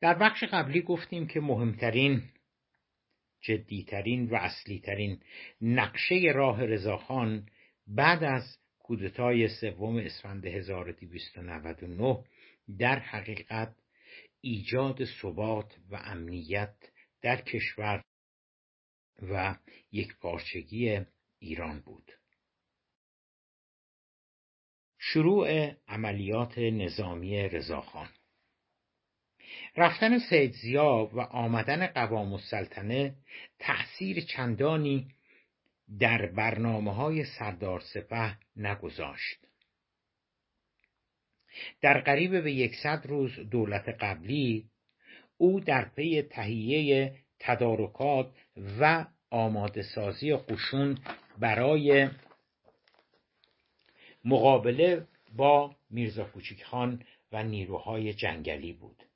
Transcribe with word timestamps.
در 0.00 0.14
بخش 0.14 0.44
قبلی 0.44 0.82
گفتیم 0.82 1.26
که 1.26 1.40
مهمترین 1.40 2.22
جدیترین 3.40 4.28
و 4.28 4.34
اصلیترین 4.34 5.20
نقشه 5.60 6.32
راه 6.34 6.64
رضاخان 6.64 7.48
بعد 7.86 8.24
از 8.24 8.58
کودتای 8.78 9.48
سوم 9.48 9.96
اسفند 9.96 10.46
1299 10.46 12.24
در 12.78 12.98
حقیقت 12.98 13.76
ایجاد 14.40 15.04
ثبات 15.04 15.76
و 15.90 15.96
امنیت 15.96 16.74
در 17.22 17.40
کشور 17.40 18.04
و 19.22 19.56
یک 19.92 20.16
پارچگی 20.18 21.00
ایران 21.38 21.80
بود. 21.80 22.12
شروع 24.98 25.70
عملیات 25.88 26.58
نظامی 26.58 27.48
رضاخان. 27.48 28.08
رفتن 29.76 30.18
سید 30.18 30.52
زیا 30.52 31.10
و 31.12 31.20
آمدن 31.20 31.86
قوام 31.86 32.32
السلطنه 32.32 33.14
تأثیر 33.58 34.20
چندانی 34.20 35.08
در 35.98 36.26
برنامه 36.26 36.94
های 36.94 37.24
سردار 37.24 37.80
سپه 37.80 38.36
نگذاشت. 38.56 39.38
در 41.80 42.00
قریب 42.00 42.42
به 42.42 42.52
یکصد 42.52 43.02
روز 43.04 43.40
دولت 43.50 43.88
قبلی 43.88 44.70
او 45.36 45.60
در 45.60 45.88
پی 45.88 46.22
تهیه 46.22 47.14
تدارکات 47.38 48.30
و 48.80 49.06
آماده 49.30 49.82
سازی 49.82 50.36
قشون 50.36 50.98
برای 51.38 52.08
مقابله 54.24 55.06
با 55.36 55.76
میرزا 55.90 56.24
کوچیک 56.24 56.64
خان 56.64 57.02
و 57.32 57.42
نیروهای 57.42 58.12
جنگلی 58.12 58.72
بود. 58.72 59.09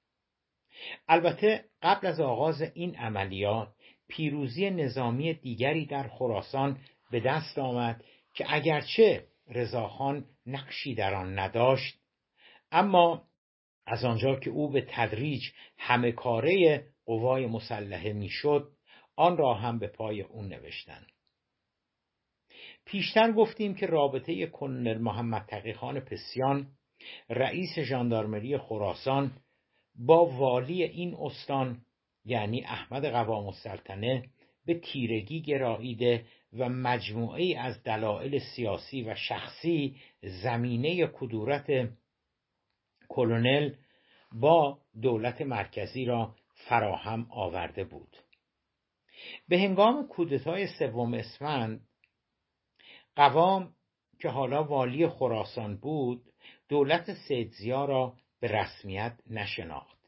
البته 1.08 1.64
قبل 1.82 2.06
از 2.06 2.20
آغاز 2.20 2.62
این 2.62 2.96
عملیات 2.96 3.68
پیروزی 4.08 4.70
نظامی 4.70 5.34
دیگری 5.34 5.86
در 5.86 6.08
خراسان 6.08 6.78
به 7.10 7.20
دست 7.20 7.58
آمد 7.58 8.04
که 8.34 8.44
اگرچه 8.48 9.26
رضاخان 9.48 10.24
نقشی 10.46 10.94
در 10.94 11.14
آن 11.14 11.38
نداشت 11.38 11.98
اما 12.72 13.22
از 13.86 14.04
آنجا 14.04 14.36
که 14.36 14.50
او 14.50 14.70
به 14.70 14.86
تدریج 14.90 15.42
همه 15.78 16.12
کاره 16.12 16.84
قوای 17.06 17.46
مسلحه 17.46 18.12
می‌شد 18.12 18.72
آن 19.16 19.36
را 19.36 19.54
هم 19.54 19.78
به 19.78 19.86
پای 19.86 20.22
او 20.22 20.42
نوشتند. 20.42 21.06
پیشتر 22.84 23.32
گفتیم 23.32 23.74
که 23.74 23.86
رابطه 23.86 24.46
کنونل 24.46 24.98
محمد 24.98 25.46
تقیخان 25.48 26.00
پسیان 26.00 26.66
رئیس 27.30 27.78
ژاندارمری 27.78 28.58
خراسان 28.58 29.32
با 29.94 30.26
والی 30.26 30.82
این 30.82 31.14
استان 31.14 31.80
یعنی 32.24 32.64
احمد 32.64 33.06
قوام 33.06 33.46
السلطنه 33.46 34.24
به 34.66 34.74
تیرگی 34.74 35.42
گراییده 35.42 36.26
و 36.52 36.68
مجموعه 36.68 37.58
از 37.58 37.82
دلایل 37.82 38.38
سیاسی 38.38 39.02
و 39.02 39.14
شخصی 39.14 39.96
زمینه 40.42 41.06
کدورت 41.06 41.88
کلونل 43.08 43.74
با 44.32 44.78
دولت 45.02 45.42
مرکزی 45.42 46.04
را 46.04 46.34
فراهم 46.54 47.26
آورده 47.30 47.84
بود. 47.84 48.16
به 49.48 49.58
هنگام 49.58 50.08
کودتای 50.08 50.66
سوم 50.66 51.14
اسفند 51.14 51.88
قوام 53.16 53.74
که 54.20 54.28
حالا 54.28 54.64
والی 54.64 55.08
خراسان 55.08 55.76
بود 55.76 56.22
دولت 56.68 57.14
سیدزیا 57.14 57.84
را 57.84 58.14
به 58.44 58.52
رسمیت 58.52 59.12
نشناخت. 59.30 59.98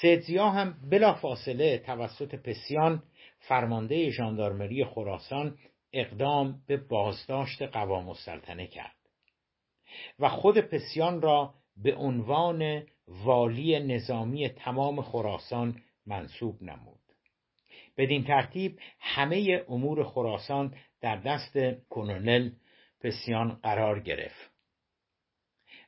سیدزیا 0.00 0.50
هم 0.50 0.76
بلافاصله 0.90 1.78
توسط 1.78 2.34
پسیان 2.34 3.02
فرمانده 3.38 4.10
ژاندارمری 4.10 4.84
خراسان 4.84 5.58
اقدام 5.92 6.62
به 6.66 6.76
بازداشت 6.76 7.62
قوام 7.62 8.08
السلطنه 8.08 8.66
کرد 8.66 8.96
و 10.18 10.28
خود 10.28 10.58
پسیان 10.58 11.22
را 11.22 11.54
به 11.76 11.94
عنوان 11.94 12.86
والی 13.08 13.80
نظامی 13.80 14.48
تمام 14.48 15.02
خراسان 15.02 15.82
منصوب 16.06 16.62
نمود. 16.62 17.00
بدین 17.96 18.24
ترتیب 18.24 18.78
همه 19.00 19.64
امور 19.68 20.04
خراسان 20.04 20.74
در 21.00 21.16
دست 21.16 21.56
کنونل 21.88 22.50
پسیان 23.00 23.54
قرار 23.62 24.00
گرفت. 24.00 24.53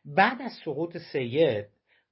بعد 0.06 0.42
از 0.42 0.52
سقوط 0.64 0.96
سید 0.96 1.66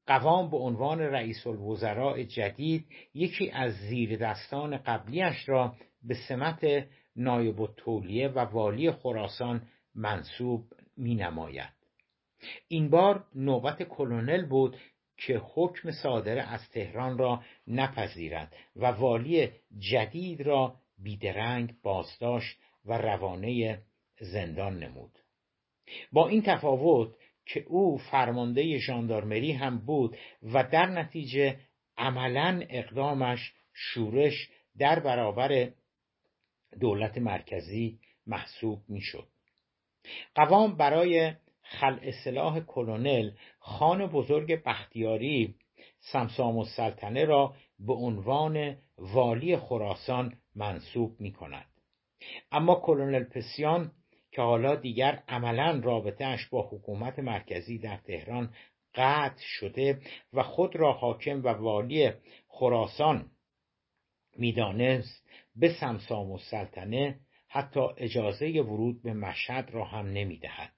قوام 0.06 0.50
به 0.50 0.56
عنوان 0.56 1.00
رئیس 1.00 1.47
الوزراء 1.47 2.22
جدید 2.22 2.87
یکی 3.15 3.50
از 3.50 3.72
زیر 3.72 4.16
دستان 4.16 4.77
قبلیش 4.77 5.49
را 5.49 5.75
به 6.03 6.15
سمت 6.28 6.87
نایب 7.16 7.60
التولیه 7.60 8.28
و 8.28 8.38
والی 8.38 8.91
خراسان 8.91 9.62
منصوب 9.94 10.65
می 10.97 11.15
نماید. 11.15 11.72
این 12.69 12.91
بار 12.91 13.25
نوبت 13.34 13.82
کلونل 13.82 14.47
بود 14.47 14.76
که 15.16 15.43
حکم 15.55 15.91
صادر 15.91 16.38
از 16.38 16.71
تهران 16.71 17.19
را 17.19 17.43
نپذیرد 17.66 18.53
و 18.76 18.87
والی 18.87 19.50
جدید 19.78 20.41
را 20.41 20.76
بیدرنگ 20.99 21.75
بازداشت 21.82 22.59
و 22.84 22.99
روانه 22.99 23.78
زندان 24.21 24.78
نمود 24.78 25.19
با 26.12 26.28
این 26.28 26.43
تفاوت 26.43 27.09
که 27.47 27.65
او 27.66 27.99
فرمانده 27.99 28.78
ژاندارمری 28.78 29.53
هم 29.53 29.78
بود 29.78 30.16
و 30.43 30.65
در 30.65 30.87
نتیجه 30.87 31.60
عملا 31.97 32.60
اقدامش 32.71 33.53
شورش 33.72 34.49
در 34.78 35.00
برابر 35.00 35.71
دولت 36.81 37.19
مرکزی 37.19 37.99
محسوب 38.27 38.82
می‌شد. 38.88 39.28
قوام 40.34 40.77
برای 40.77 41.32
خلع 41.62 42.10
سلاح 42.25 42.60
کلونل 42.60 43.31
خان 43.59 44.06
بزرگ 44.06 44.62
بختیاری 44.65 45.55
سمسام 46.00 46.59
السلطنه 46.59 47.25
را 47.25 47.55
به 47.78 47.93
عنوان 47.93 48.76
والی 48.99 49.56
خراسان 49.56 50.37
منصوب 50.55 51.21
می 51.21 51.32
کند. 51.32 51.66
اما 52.53 52.75
کلونل 52.75 53.25
پسیان 53.25 53.93
که 54.34 54.42
حالا 54.42 54.74
دیگر 54.74 55.22
عملا 55.28 55.80
رابطهش 55.84 56.46
با 56.46 56.68
حکومت 56.72 57.18
مرکزی 57.18 57.78
در 57.78 57.96
تهران 57.96 58.54
قطع 58.94 59.42
شده 59.42 60.00
و 60.32 60.42
خود 60.42 60.76
را 60.76 60.92
حاکم 60.92 61.44
و 61.44 61.48
والی 61.48 62.10
خراسان 62.48 63.30
می‌دانست 64.36 65.28
به 65.56 65.74
سمسام 65.80 66.30
و 66.30 66.38
سلطنه 66.38 67.20
حتی 67.48 67.80
اجازه 67.96 68.60
ورود 68.60 69.02
به 69.02 69.12
مشهد 69.14 69.70
را 69.72 69.84
هم 69.84 70.06
نمی‌دهد. 70.06 70.72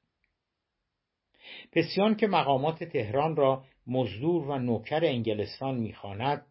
پسیان 1.73 2.17
که 2.17 2.27
مقامات 2.27 2.85
تهران 2.85 3.37
را 3.37 3.65
مزدور 3.87 4.49
و 4.49 4.59
نوکر 4.59 5.05
انگلستان 5.05 5.75
می‌خواند 5.75 6.47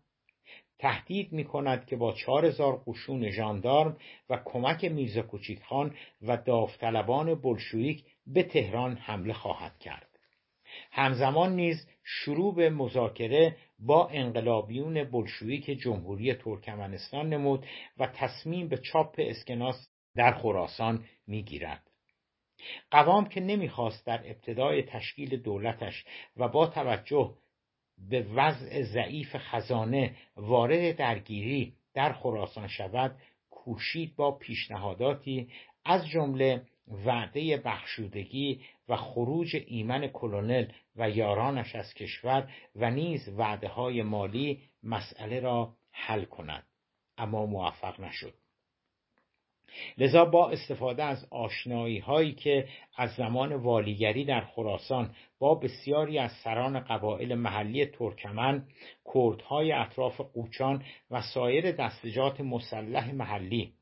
تهدید 0.79 1.31
می 1.31 1.43
کند 1.43 1.85
که 1.85 1.95
با 1.95 2.13
چهار 2.13 2.45
هزار 2.45 2.83
قشون 2.87 3.29
ژاندارم 3.29 3.97
و 4.29 4.41
کمک 4.45 4.85
میرزا 4.85 5.21
کوچیک 5.21 5.63
خان 5.63 5.95
و 6.21 6.37
داوطلبان 6.37 7.35
بلشویک 7.35 8.03
به 8.27 8.43
تهران 8.43 8.95
حمله 8.95 9.33
خواهد 9.33 9.79
کرد. 9.79 10.09
همزمان 10.91 11.55
نیز 11.55 11.87
شروع 12.03 12.55
به 12.55 12.69
مذاکره 12.69 13.57
با 13.79 14.07
انقلابیون 14.07 15.03
بلشویک 15.03 15.65
جمهوری 15.65 16.33
ترکمنستان 16.33 17.29
نمود 17.29 17.65
و 17.97 18.07
تصمیم 18.07 18.67
به 18.67 18.77
چاپ 18.77 19.15
اسکناس 19.17 19.89
در 20.15 20.33
خراسان 20.33 21.05
می‌گیرد. 21.27 21.91
قوام 22.91 23.29
که 23.29 23.41
نمی‌خواست 23.41 24.05
در 24.05 24.21
ابتدای 24.25 24.83
تشکیل 24.83 25.41
دولتش 25.41 26.05
و 26.37 26.47
با 26.47 26.67
توجه 26.67 27.35
به 27.97 28.25
وضع 28.35 28.81
ضعیف 28.81 29.35
خزانه 29.37 30.15
وارد 30.37 30.95
درگیری 30.95 31.73
در 31.93 32.13
خراسان 32.13 32.67
شود 32.67 33.15
کوشید 33.49 34.15
با 34.15 34.31
پیشنهاداتی 34.31 35.49
از 35.85 36.07
جمله 36.07 36.61
وعده 37.05 37.57
بخشودگی 37.57 38.61
و 38.89 38.95
خروج 38.95 39.55
ایمن 39.67 40.07
کلونل 40.07 40.65
و 40.95 41.09
یارانش 41.09 41.75
از 41.75 41.93
کشور 41.93 42.51
و 42.75 42.91
نیز 42.91 43.29
وعده 43.29 43.67
های 43.67 44.03
مالی 44.03 44.61
مسئله 44.83 45.39
را 45.39 45.73
حل 45.91 46.25
کند. 46.25 46.63
اما 47.17 47.45
موفق 47.45 47.99
نشد. 47.99 48.33
لذا 49.97 50.25
با 50.25 50.49
استفاده 50.49 51.03
از 51.03 51.27
آشنایی 51.31 51.99
هایی 51.99 52.33
که 52.33 52.67
از 52.97 53.15
زمان 53.15 53.53
والیگری 53.53 54.25
در 54.25 54.41
خراسان 54.41 55.15
با 55.39 55.55
بسیاری 55.55 56.17
از 56.19 56.31
سران 56.31 56.79
قبایل 56.79 57.35
محلی 57.35 57.85
ترکمن، 57.85 58.67
کردهای 59.13 59.71
اطراف 59.71 60.21
قوچان 60.21 60.83
و 61.11 61.21
سایر 61.21 61.71
دستجات 61.71 62.41
مسلح 62.41 63.11
محلی 63.13 63.73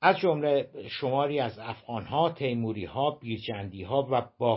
از 0.00 0.18
جمله 0.18 0.70
شماری 0.88 1.40
از 1.40 1.58
افغانها، 1.58 2.30
تیموریها، 2.30 3.10
بیرجندیها 3.10 4.08
و 4.10 4.28
با 4.38 4.56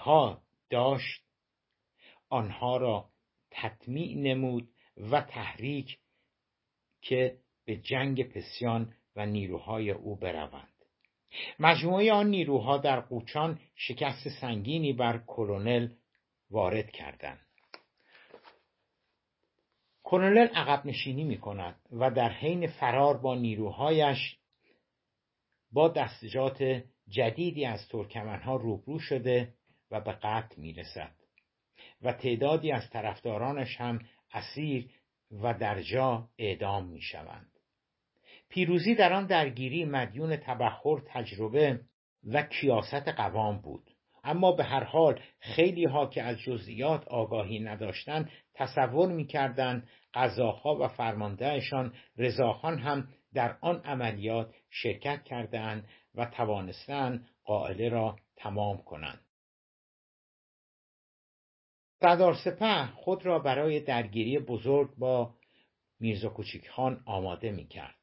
ها 0.00 0.42
داشت 0.70 1.22
آنها 2.28 2.76
را 2.76 3.08
تطمیع 3.50 4.16
نمود 4.16 4.68
و 5.10 5.20
تحریک 5.20 5.98
که 7.02 7.38
به 7.64 7.76
جنگ 7.76 8.22
پسیان 8.22 8.94
و 9.18 9.26
نیروهای 9.26 9.90
او 9.90 10.16
بروند 10.16 10.72
مجموعه 11.58 12.12
آن 12.12 12.26
نیروها 12.26 12.78
در 12.78 13.00
قوچان 13.00 13.60
شکست 13.76 14.28
سنگینی 14.40 14.92
بر 14.92 15.18
کلونل 15.26 15.88
وارد 16.50 16.90
کردند 16.90 17.46
کلونل 20.02 20.46
عقب 20.46 20.86
نشینی 20.86 21.24
می 21.24 21.38
کند 21.38 21.76
و 21.92 22.10
در 22.10 22.32
حین 22.32 22.66
فرار 22.66 23.16
با 23.16 23.34
نیروهایش 23.34 24.36
با 25.72 25.88
دستجات 25.88 26.82
جدیدی 27.08 27.64
از 27.64 27.88
ترکمنها 27.88 28.56
روبرو 28.56 28.98
شده 28.98 29.54
و 29.90 30.00
به 30.00 30.12
قتل 30.12 30.60
می 30.60 30.72
رسد 30.72 31.14
و 32.02 32.12
تعدادی 32.12 32.72
از 32.72 32.90
طرفدارانش 32.90 33.80
هم 33.80 34.00
اسیر 34.32 34.90
و 35.30 35.54
در 35.54 35.82
جا 35.82 36.28
اعدام 36.38 36.86
می 36.86 37.02
شوند. 37.02 37.57
پیروزی 38.48 38.94
در 38.94 39.12
آن 39.12 39.26
درگیری 39.26 39.84
مدیون 39.84 40.36
تبخور 40.36 41.02
تجربه 41.06 41.80
و 42.24 42.42
کیاست 42.42 43.08
قوام 43.08 43.60
بود 43.60 43.90
اما 44.24 44.52
به 44.52 44.64
هر 44.64 44.84
حال 44.84 45.20
خیلی 45.40 45.84
ها 45.84 46.06
که 46.06 46.22
از 46.22 46.38
جزئیات 46.38 47.08
آگاهی 47.08 47.60
نداشتند 47.60 48.30
تصور 48.54 49.12
می‌کردند 49.12 49.88
قزاقها 50.14 50.74
و 50.74 50.88
فرماندهشان 50.88 51.94
رضاخان 52.16 52.78
هم 52.78 53.08
در 53.34 53.56
آن 53.60 53.80
عملیات 53.84 54.54
شرکت 54.70 55.24
کردند 55.24 55.88
و 56.14 56.24
توانستند 56.24 57.28
قائله 57.44 57.88
را 57.88 58.16
تمام 58.36 58.78
کنند 58.78 59.20
سردار 62.00 62.34
سپه 62.44 62.86
خود 62.86 63.26
را 63.26 63.38
برای 63.38 63.80
درگیری 63.80 64.38
بزرگ 64.38 64.94
با 64.96 65.34
میرزا 66.00 66.28
کوچیک 66.28 66.70
خان 66.70 67.02
آماده 67.06 67.50
می 67.50 67.66
کرد. 67.66 67.97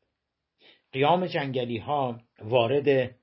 قیام 0.95 1.25
جنگلی 1.25 1.77
ها 1.77 2.19
وارد 2.42 3.15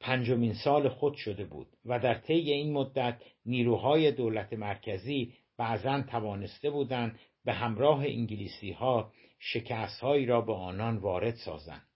پنجمین 0.00 0.54
سال 0.54 0.88
خود 0.88 1.14
شده 1.14 1.44
بود 1.44 1.66
و 1.84 1.98
در 1.98 2.14
طی 2.14 2.52
این 2.52 2.72
مدت 2.72 3.22
نیروهای 3.46 4.12
دولت 4.12 4.52
مرکزی 4.52 5.34
بعضا 5.56 6.02
توانسته 6.02 6.70
بودند 6.70 7.18
به 7.44 7.52
همراه 7.52 8.04
انگلیسی 8.04 8.72
ها 8.72 9.12
شکست 9.38 10.00
هایی 10.00 10.26
را 10.26 10.40
به 10.40 10.52
آنان 10.52 10.96
وارد 10.96 11.34
سازند. 11.34 11.88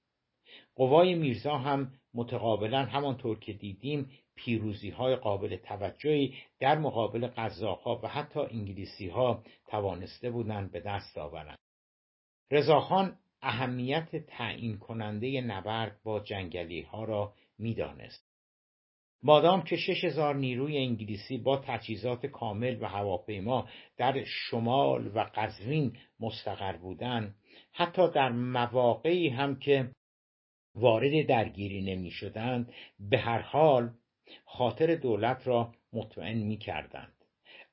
قوای 0.74 1.14
میرزا 1.14 1.58
هم 1.58 1.92
متقابلا 2.14 2.84
همانطور 2.84 3.38
که 3.38 3.52
دیدیم 3.52 4.10
پیروزی 4.34 4.90
های 4.90 5.16
قابل 5.16 5.56
توجهی 5.56 6.34
در 6.60 6.78
مقابل 6.78 7.26
قزاقها 7.26 8.00
و 8.02 8.08
حتی 8.08 8.40
انگلیسی 8.40 9.08
ها 9.08 9.42
توانسته 9.66 10.30
بودند 10.30 10.72
به 10.72 10.80
دست 10.80 11.18
آورند. 11.18 11.58
رضاخان 12.50 13.18
اهمیت 13.42 14.16
تعیین 14.16 14.78
کننده 14.78 15.40
نبرد 15.40 16.00
با 16.04 16.20
جنگلی 16.20 16.80
ها 16.80 17.04
را 17.04 17.34
می‌دانست. 17.58 18.32
مادام 19.22 19.62
که 19.62 19.76
شش 19.76 20.04
هزار 20.04 20.34
نیروی 20.34 20.78
انگلیسی 20.78 21.38
با 21.38 21.56
تجهیزات 21.56 22.26
کامل 22.26 22.78
و 22.80 22.88
هواپیما 22.88 23.68
در 23.96 24.24
شمال 24.24 25.06
و 25.06 25.26
قزوین 25.34 25.96
مستقر 26.20 26.76
بودند 26.76 27.34
حتی 27.72 28.10
در 28.10 28.32
مواقعی 28.32 29.28
هم 29.28 29.58
که 29.58 29.90
وارد 30.74 31.26
درگیری 31.26 31.82
نمی 31.82 32.10
شدند 32.10 32.72
به 33.10 33.18
هر 33.18 33.40
حال 33.40 33.90
خاطر 34.44 34.94
دولت 34.94 35.46
را 35.46 35.72
مطمئن 35.92 36.38
می 36.38 36.56
کردند. 36.56 37.14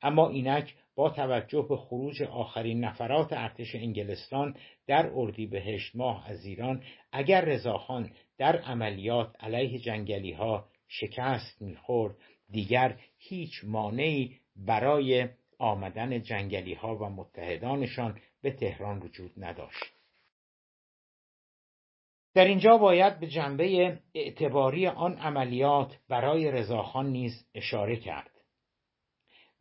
اما 0.02 0.30
اینک 0.30 0.76
با 0.96 1.10
توجه 1.10 1.66
به 1.70 1.78
خروج 1.78 2.24
آخرین 2.24 2.84
نفرات 2.84 3.34
ارتش 3.34 3.76
انگلستان 3.76 4.56
در 4.90 5.12
اردیبهشت 5.16 5.96
ماه 5.96 6.30
از 6.30 6.46
ایران 6.46 6.84
اگر 7.12 7.42
رضاخان 7.46 8.12
در 8.38 8.62
عملیات 8.62 9.36
علیه 9.40 9.80
جنگلی 9.80 10.32
ها 10.32 10.70
شکست 10.88 11.62
می‌خورد 11.62 12.16
دیگر 12.52 13.00
هیچ 13.18 13.52
مانعی 13.64 14.36
برای 14.56 15.30
آمدن 15.60 16.22
جنگلی 16.22 16.74
ها 16.74 16.96
و 16.96 17.10
متحدانشان 17.10 18.20
به 18.42 18.52
تهران 18.52 19.00
وجود 19.00 19.32
نداشت. 19.38 19.84
در 22.34 22.46
اینجا 22.46 22.78
باید 22.78 23.20
به 23.20 23.28
جنبه 23.28 24.00
اعتباری 24.14 24.88
آن 24.88 25.18
عملیات 25.18 26.00
برای 26.08 26.52
رضاخان 26.52 27.10
نیز 27.10 27.48
اشاره 27.56 27.96
کرد. 27.96 28.32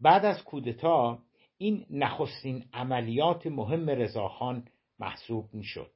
بعد 0.00 0.25
از 0.25 0.44
کودتا 0.44 1.19
این 1.58 1.86
نخستین 1.90 2.64
عملیات 2.72 3.46
مهم 3.46 3.90
رضاخان 3.90 4.69
محسوب 4.99 5.45
می‌شد. 5.53 5.91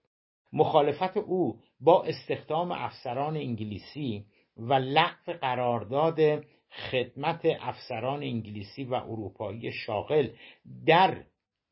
مخالفت 0.53 1.17
او 1.17 1.61
با 1.81 2.05
استخدام 2.05 2.73
افسران 2.73 3.37
انگلیسی 3.37 4.25
و 4.57 4.75
لغو 4.75 5.33
قرارداد 5.41 6.45
خدمت 6.91 7.41
افسران 7.45 8.23
انگلیسی 8.23 8.85
و 8.85 8.95
اروپایی 8.95 9.73
شاغل 9.73 10.29
در 10.87 11.25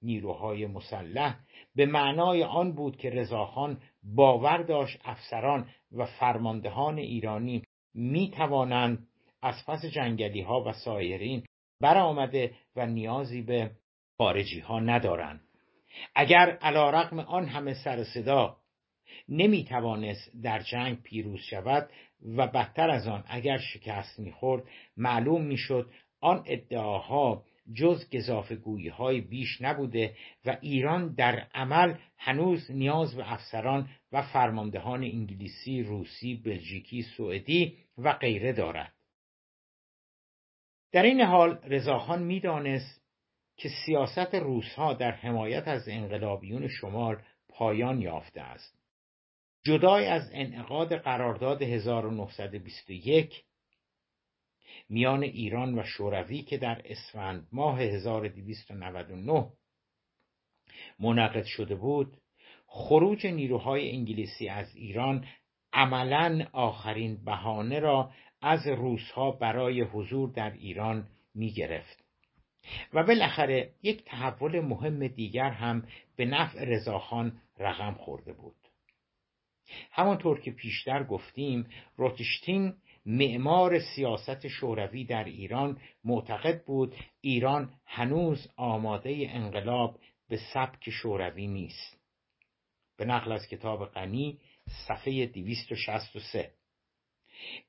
نیروهای 0.02 0.66
مسلح 0.66 1.38
به 1.74 1.86
معنای 1.86 2.44
آن 2.44 2.72
بود 2.72 2.96
که 2.96 3.10
رضاخان 3.10 3.80
باور 4.02 4.62
داشت 4.62 5.00
افسران 5.04 5.68
و 5.92 6.06
فرماندهان 6.06 6.98
ایرانی 6.98 7.62
می 7.94 8.30
توانند 8.30 9.06
از 9.42 9.54
پس 9.66 9.84
جنگلی 9.84 10.40
ها 10.40 10.64
و 10.66 10.72
سایرین 10.72 11.42
برآمده 11.80 12.54
و 12.76 12.86
نیازی 12.86 13.42
به 13.42 13.70
خارجی 14.18 14.60
ها 14.60 14.80
ندارند. 14.80 15.49
اگر 16.14 16.50
علا 16.50 16.90
رقم 16.90 17.20
آن 17.20 17.48
همه 17.48 17.74
سر 17.74 18.04
صدا 18.04 18.56
نمی 19.28 19.64
توانست 19.64 20.42
در 20.42 20.58
جنگ 20.58 21.02
پیروز 21.02 21.40
شود 21.40 21.90
و 22.36 22.46
بدتر 22.46 22.90
از 22.90 23.06
آن 23.06 23.24
اگر 23.26 23.58
شکست 23.58 24.18
می‌خورد 24.18 24.62
معلوم 24.96 25.42
می‌شد 25.44 25.90
آن 26.20 26.44
ادعاها 26.46 27.44
جز 27.74 28.10
گذافگویی 28.10 28.88
های 28.88 29.20
بیش 29.20 29.60
نبوده 29.60 30.16
و 30.44 30.58
ایران 30.60 31.14
در 31.14 31.46
عمل 31.54 31.94
هنوز 32.18 32.70
نیاز 32.70 33.16
به 33.16 33.32
افسران 33.32 33.88
و 34.12 34.22
فرماندهان 34.22 35.02
انگلیسی، 35.02 35.82
روسی، 35.82 36.34
بلژیکی، 36.34 37.02
سوئدی 37.02 37.76
و 37.98 38.12
غیره 38.12 38.52
دارد. 38.52 38.92
در 40.92 41.02
این 41.02 41.20
حال 41.20 41.58
رضاخان 41.64 42.22
می‌دانست 42.22 43.00
که 43.60 43.68
سیاست 43.86 44.34
روسها 44.34 44.94
در 44.94 45.10
حمایت 45.10 45.68
از 45.68 45.88
انقلابیون 45.88 46.68
شمال 46.68 47.22
پایان 47.48 48.00
یافته 48.00 48.40
است. 48.40 48.78
جدای 49.64 50.06
از 50.06 50.30
انعقاد 50.32 50.96
قرارداد 50.96 51.62
1921 51.62 53.44
میان 54.88 55.22
ایران 55.22 55.78
و 55.78 55.82
شوروی 55.82 56.42
که 56.42 56.58
در 56.58 56.82
اسفند 56.84 57.48
ماه 57.52 57.80
1299 57.80 59.52
منعقد 61.00 61.44
شده 61.44 61.74
بود 61.74 62.16
خروج 62.66 63.26
نیروهای 63.26 63.90
انگلیسی 63.90 64.48
از 64.48 64.76
ایران 64.76 65.26
عملا 65.72 66.46
آخرین 66.52 67.24
بهانه 67.24 67.80
را 67.80 68.12
از 68.42 68.66
روسها 68.66 69.30
برای 69.30 69.80
حضور 69.80 70.30
در 70.30 70.50
ایران 70.50 71.08
می 71.34 71.52
گرفت 71.52 71.99
و 72.92 73.02
بالاخره 73.02 73.70
یک 73.82 74.04
تحول 74.04 74.60
مهم 74.60 75.08
دیگر 75.08 75.50
هم 75.50 75.86
به 76.16 76.24
نفع 76.24 76.64
رضاخان 76.64 77.40
رقم 77.58 77.94
خورده 77.94 78.32
بود. 78.32 78.56
همانطور 79.90 80.40
که 80.40 80.50
پیشتر 80.50 81.04
گفتیم 81.04 81.66
روتشتین 81.96 82.74
معمار 83.06 83.78
سیاست 83.78 84.48
شوروی 84.48 85.04
در 85.04 85.24
ایران 85.24 85.80
معتقد 86.04 86.64
بود 86.64 86.94
ایران 87.20 87.72
هنوز 87.86 88.48
آماده 88.56 89.26
انقلاب 89.30 89.98
به 90.28 90.38
سبک 90.54 90.90
شوروی 90.90 91.46
نیست. 91.46 92.00
به 92.96 93.04
نقل 93.04 93.32
از 93.32 93.46
کتاب 93.48 93.86
غنی 93.86 94.38
صفحه 94.88 95.26
263 95.26 96.50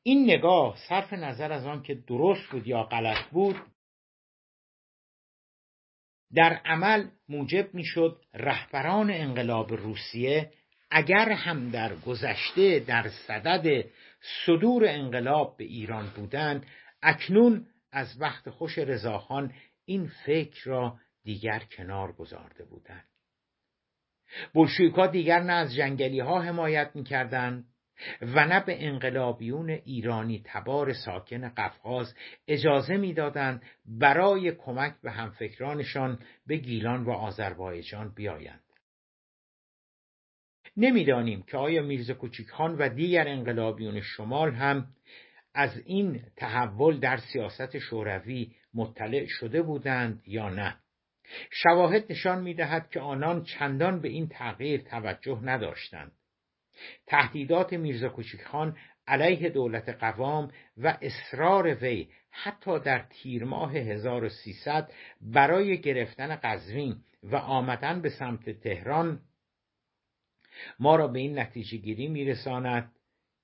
این 0.04 0.24
نگاه 0.24 0.78
صرف 0.90 1.14
نظر 1.14 1.52
از 1.52 1.66
آن 1.66 1.84
که 1.84 1.96
درست 1.96 2.52
بود 2.52 2.68
یا 2.68 2.84
غلط 2.84 3.30
بود 3.32 3.56
در 6.36 6.54
عمل 6.66 7.08
موجب 7.30 7.74
می‌شد 7.74 8.22
رهبران 8.34 9.12
انقلاب 9.12 9.74
روسیه 9.74 10.52
اگر 10.92 11.32
هم 11.32 11.70
در 11.70 11.96
گذشته 11.96 12.80
در 12.80 13.10
صدد 13.28 13.86
صدور 14.46 14.88
انقلاب 14.88 15.58
به 15.58 15.64
ایران 15.64 16.10
بودند 16.16 16.66
اکنون 17.02 17.68
از 17.92 18.22
وقت 18.22 18.50
خوش 18.50 18.78
رضاخان 18.78 19.54
این 19.86 20.12
فکر 20.26 20.62
را 20.66 20.98
دیگر 21.24 21.60
کنار 21.78 22.12
گذارده 22.12 22.66
بودند. 22.66 23.08
بلشویکا 24.56 25.08
دیگر 25.08 25.40
نه 25.40 25.54
از 25.54 25.76
جنگلی 25.76 26.20
ها 26.20 26.42
حمایت 26.42 26.92
می‌کردند 26.96 27.66
و 28.22 28.46
نه 28.46 28.60
به 28.60 28.86
انقلابیون 28.88 29.70
ایرانی 29.70 30.42
تبار 30.46 30.94
ساکن 30.94 31.50
قفقاز 31.50 32.16
اجازه 32.48 32.98
می‌دادند 32.98 33.64
برای 33.86 34.52
کمک 34.52 34.94
به 35.04 35.12
همفکرانشان 35.12 36.20
به 36.48 36.58
گیلان 36.58 37.04
و 37.04 37.12
آذربایجان 37.12 38.14
بیایند. 38.16 38.64
نمی‌دانیم 40.78 41.44
که 41.44 41.58
آیا 41.58 41.82
میرزا 41.82 42.14
کوچیکخان 42.14 42.76
و 42.76 42.90
دیگر 42.90 43.28
انقلابیون 43.28 44.02
شمال 44.02 44.52
هم 44.52 44.88
از 45.54 45.82
این 45.86 46.22
تحول 46.36 47.00
در 47.00 47.18
سیاست 47.18 47.80
شوروی 47.80 48.56
مطلع 48.74 49.26
شده 49.26 49.62
بودند 49.62 50.24
یا 50.28 50.50
نه. 50.50 50.78
شواهد 51.52 52.12
نشان 52.12 52.42
می‌دهد 52.42 52.90
که 52.90 53.00
آنان 53.00 53.44
چندان 53.44 54.02
به 54.02 54.10
این 54.10 54.28
تغییر 54.28 54.82
توجه 54.82 55.40
نداشتند. 55.44 56.12
تهدیدات 57.08 57.74
میرزا 57.74 58.10
کوچیکخان 58.10 58.78
علیه 59.08 59.50
دولت 59.50 59.90
قوام 59.90 60.52
و 60.78 60.98
اصرار 61.02 61.76
وی 61.76 62.08
حتی 62.32 62.80
در 62.80 63.06
تیر 63.10 63.44
ماه 63.44 63.72
1300 63.76 64.92
برای 65.22 65.82
گرفتن 65.82 66.36
قزوین 66.36 67.04
و 67.24 67.36
آمدن 67.36 68.02
به 68.02 68.10
سمت 68.10 68.50
تهران 68.50 69.22
ما 70.80 70.96
را 70.96 71.08
به 71.08 71.20
این 71.20 71.40
نتیجه 71.40 71.78
گیری 71.78 72.08
میرساند 72.08 72.96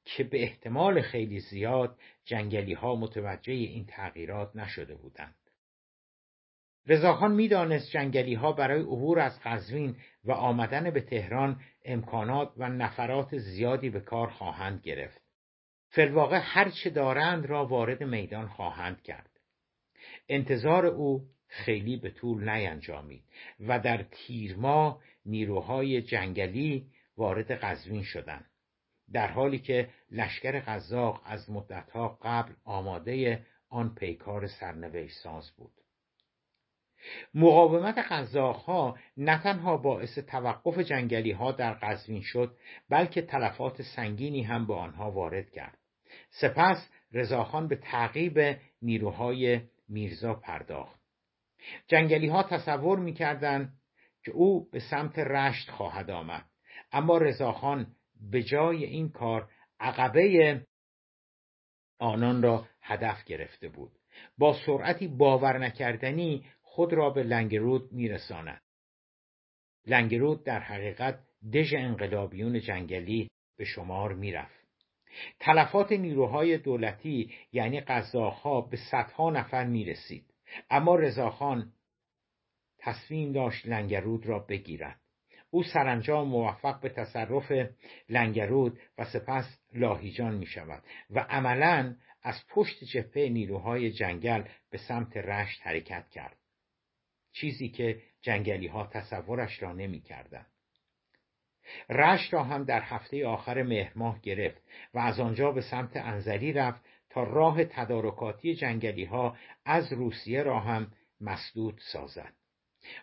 که 0.06 0.24
به 0.24 0.44
احتمال 0.44 1.02
خیلی 1.02 1.40
زیاد 1.40 2.00
جنگلی 2.26 2.74
ها 2.74 2.96
متوجه 2.96 3.54
این 3.54 3.86
تغییرات 3.86 4.56
نشده 4.56 4.96
بودند. 4.96 5.47
رضاخان 6.88 7.32
می‌دانست 7.32 7.92
جنگلی 7.92 8.34
ها 8.34 8.52
برای 8.52 8.82
عبور 8.82 9.20
از 9.20 9.40
قزوین 9.44 9.96
و 10.24 10.32
آمدن 10.32 10.90
به 10.90 11.02
تهران 11.02 11.62
امکانات 11.86 12.54
و 12.58 12.70
نفرات 12.70 13.38
زیادی 13.38 13.90
به 13.90 14.00
کار 14.00 14.28
خواهند 14.28 14.82
گرفت. 14.82 15.22
فلواقع 15.90 16.40
هر 16.44 16.70
چه 16.70 16.90
دارند 16.90 17.46
را 17.46 17.66
وارد 17.66 18.04
میدان 18.04 18.48
خواهند 18.48 19.02
کرد. 19.02 19.30
انتظار 20.30 20.86
او 20.86 21.26
خیلی 21.48 21.98
به 21.98 22.10
طول 22.10 22.50
نینجامید 22.50 23.24
و 23.60 23.80
در 23.80 24.04
تیرما 24.12 25.02
نیروهای 25.26 26.02
جنگلی 26.02 26.88
وارد 27.18 27.52
قزوین 27.52 28.04
شدند. 28.04 28.46
در 29.14 29.28
حالی 29.28 29.60
که 29.60 29.90
لشکر 30.12 30.60
قزاق 30.60 31.22
از 31.26 31.52
مدتها 31.52 32.20
قبل 32.22 32.54
آماده 32.64 33.46
آن 33.70 33.96
پیکار 33.96 34.48
سرنوشت 34.48 35.16
ساز 35.24 35.52
بود. 35.58 35.72
مقاومت 37.34 37.98
ها 38.36 38.98
نه 39.18 39.44
تنها 39.44 39.78
باعث 39.78 40.20
توقف 40.20 40.80
جنگلی 40.80 41.32
ها 41.32 41.52
در 41.52 41.74
قزوین 41.74 42.22
شد 42.22 42.58
بلکه 42.90 43.22
تلفات 43.22 43.82
سنگینی 43.82 44.44
هم 44.44 44.68
به 44.68 44.74
آنها 44.74 45.12
وارد 45.12 45.50
کرد. 45.52 45.78
سپس 46.30 46.90
رضاخان 47.14 47.68
به 47.68 47.76
تعقیب 47.76 48.58
نیروهای 48.82 49.62
میرزا 49.90 50.34
پرداخت. 50.34 51.00
جنگلی 51.88 52.28
ها 52.28 52.44
تصور 52.44 53.00
می‌کردند 53.00 53.74
که 54.26 54.32
او 54.32 54.70
به 54.70 54.80
سمت 54.80 55.20
رشت 55.20 55.72
خواهد 55.72 56.12
آمد. 56.12 56.46
اما 56.92 57.18
رضاخان 57.18 57.88
به 58.32 58.44
جای 58.44 58.84
این 58.84 59.10
کار 59.10 59.50
عقبه 59.80 60.62
آنان 62.00 62.42
را 62.42 62.68
هدف 62.82 63.24
گرفته 63.24 63.70
بود. 63.70 63.92
با 64.38 64.54
سرعتی 64.66 65.08
باور 65.08 65.58
نکردنی 65.58 66.46
خود 66.78 66.94
را 66.94 67.10
به 67.10 67.24
لنگرود 67.24 67.94
میرساند. 67.94 68.62
لنگرود 69.86 70.44
در 70.44 70.60
حقیقت 70.60 71.20
دژ 71.54 71.74
انقلابیون 71.74 72.60
جنگلی 72.60 73.30
به 73.58 73.66
شمار 73.66 74.14
می‌رفت. 74.14 74.68
تلفات 75.40 75.92
نیروهای 75.92 76.58
دولتی 76.58 77.34
یعنی 77.52 77.82
قزاقها 77.82 78.62
به 78.62 78.78
صدها 78.92 79.30
نفر 79.30 79.66
می‌رسید. 79.66 80.34
اما 80.70 80.96
رضاخان 80.96 81.74
تصمیم 82.80 83.32
داشت 83.32 83.68
لنگرود 83.68 84.26
را 84.26 84.40
بگیرد. 84.40 85.00
او 85.50 85.64
سرانجام 85.64 86.28
موفق 86.28 86.82
به 86.82 86.90
تصرف 86.90 87.52
لنگرود 88.10 88.80
و 88.98 89.06
سپس 89.06 89.60
لاهیجان 89.74 90.36
می 90.36 90.46
شود 90.46 90.84
و 91.10 91.20
عملا 91.20 91.96
از 92.24 92.44
پشت 92.50 92.84
جبهه 92.84 93.30
نیروهای 93.30 93.92
جنگل 93.92 94.44
به 94.70 94.78
سمت 94.78 95.18
رشت 95.18 95.62
حرکت 95.64 96.10
کرد. 96.10 96.38
چیزی 97.40 97.70
که 97.70 98.02
جنگلی 98.22 98.68
ها 98.68 98.88
تصورش 98.88 99.64
را 99.64 99.74
نمی 99.74 100.02
کردن. 100.02 100.46
رشت 101.90 102.34
را 102.34 102.44
هم 102.44 102.64
در 102.64 102.82
هفته 102.82 103.28
آخر 103.28 103.64
مهر 103.64 103.92
ماه 103.96 104.22
گرفت 104.22 104.62
و 104.94 105.00
از 105.00 105.20
آنجا 105.20 105.52
به 105.52 105.62
سمت 105.62 105.98
انزلی 105.98 106.54
رفت 106.54 106.86
تا 107.10 107.24
راه 107.24 107.64
تدارکاتی 107.64 108.56
جنگلی 108.56 109.06
ها 109.06 109.38
از 109.66 109.94
روسیه 109.94 110.44
را 110.44 110.60
هم 110.60 110.92
مسدود 111.22 111.80
سازد. 111.92 112.34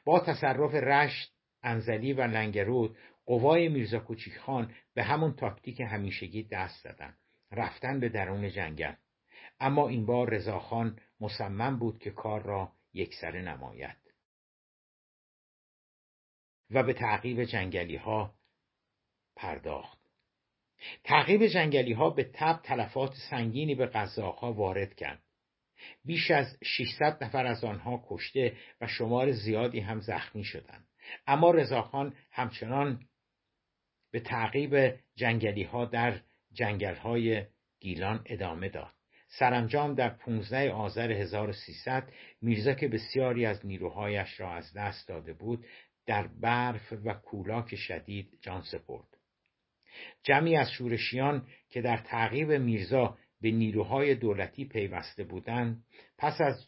با 0.04 0.20
تصرف 0.20 0.74
رشت 0.74 1.32
انزلی 1.62 2.12
و 2.12 2.22
لنگرود 2.22 2.96
قوای 3.26 3.68
میرزا 3.68 3.98
کوچیک 3.98 4.38
خان 4.38 4.74
به 4.94 5.02
همون 5.02 5.32
تاکتیک 5.32 5.80
همیشگی 5.80 6.42
دست 6.42 6.82
زدند 6.82 7.18
رفتن 7.52 8.00
به 8.00 8.08
درون 8.08 8.50
جنگل 8.50 8.92
اما 9.60 9.88
این 9.88 10.06
بار 10.06 10.30
رضاخان 10.30 10.98
مصمم 11.20 11.78
بود 11.78 11.98
که 11.98 12.10
کار 12.10 12.42
را 12.42 12.72
یکسره 12.94 13.42
نماید 13.42 14.03
و 16.70 16.82
به 16.82 16.92
تعقیب 16.92 17.44
جنگلی 17.44 17.96
ها 17.96 18.34
پرداخت. 19.36 19.98
تعقیب 21.04 21.46
جنگلی 21.46 21.92
ها 21.92 22.10
به 22.10 22.24
تب 22.24 22.60
تلفات 22.62 23.14
سنگینی 23.30 23.74
به 23.74 24.08
ها 24.18 24.52
وارد 24.52 24.94
کرد. 24.94 25.22
بیش 26.04 26.30
از 26.30 26.58
600 26.64 27.24
نفر 27.24 27.46
از 27.46 27.64
آنها 27.64 28.04
کشته 28.08 28.56
و 28.80 28.86
شمار 28.86 29.32
زیادی 29.32 29.80
هم 29.80 30.00
زخمی 30.00 30.44
شدند. 30.44 30.88
اما 31.26 31.50
رضاخان 31.50 32.14
همچنان 32.32 33.00
به 34.10 34.20
تعقیب 34.20 34.94
جنگلی 35.16 35.62
ها 35.62 35.84
در 35.84 36.20
جنگل 36.52 36.94
های 36.94 37.44
گیلان 37.80 38.22
ادامه 38.26 38.68
داد. 38.68 38.92
سرانجام 39.28 39.94
در 39.94 40.08
15 40.08 40.72
آذر 40.72 41.12
1300 41.12 42.12
میرزا 42.40 42.74
که 42.74 42.88
بسیاری 42.88 43.46
از 43.46 43.66
نیروهایش 43.66 44.40
را 44.40 44.52
از 44.54 44.72
دست 44.72 45.08
داده 45.08 45.32
بود 45.32 45.66
در 46.06 46.26
برف 46.26 46.92
و 47.04 47.14
کولاک 47.14 47.76
شدید 47.76 48.38
جان 48.40 48.62
سپرد. 48.62 49.16
جمعی 50.22 50.56
از 50.56 50.70
شورشیان 50.70 51.46
که 51.70 51.82
در 51.82 51.96
تعقیب 51.96 52.52
میرزا 52.52 53.18
به 53.40 53.50
نیروهای 53.50 54.14
دولتی 54.14 54.64
پیوسته 54.64 55.24
بودند 55.24 55.84
پس 56.18 56.40
از 56.40 56.66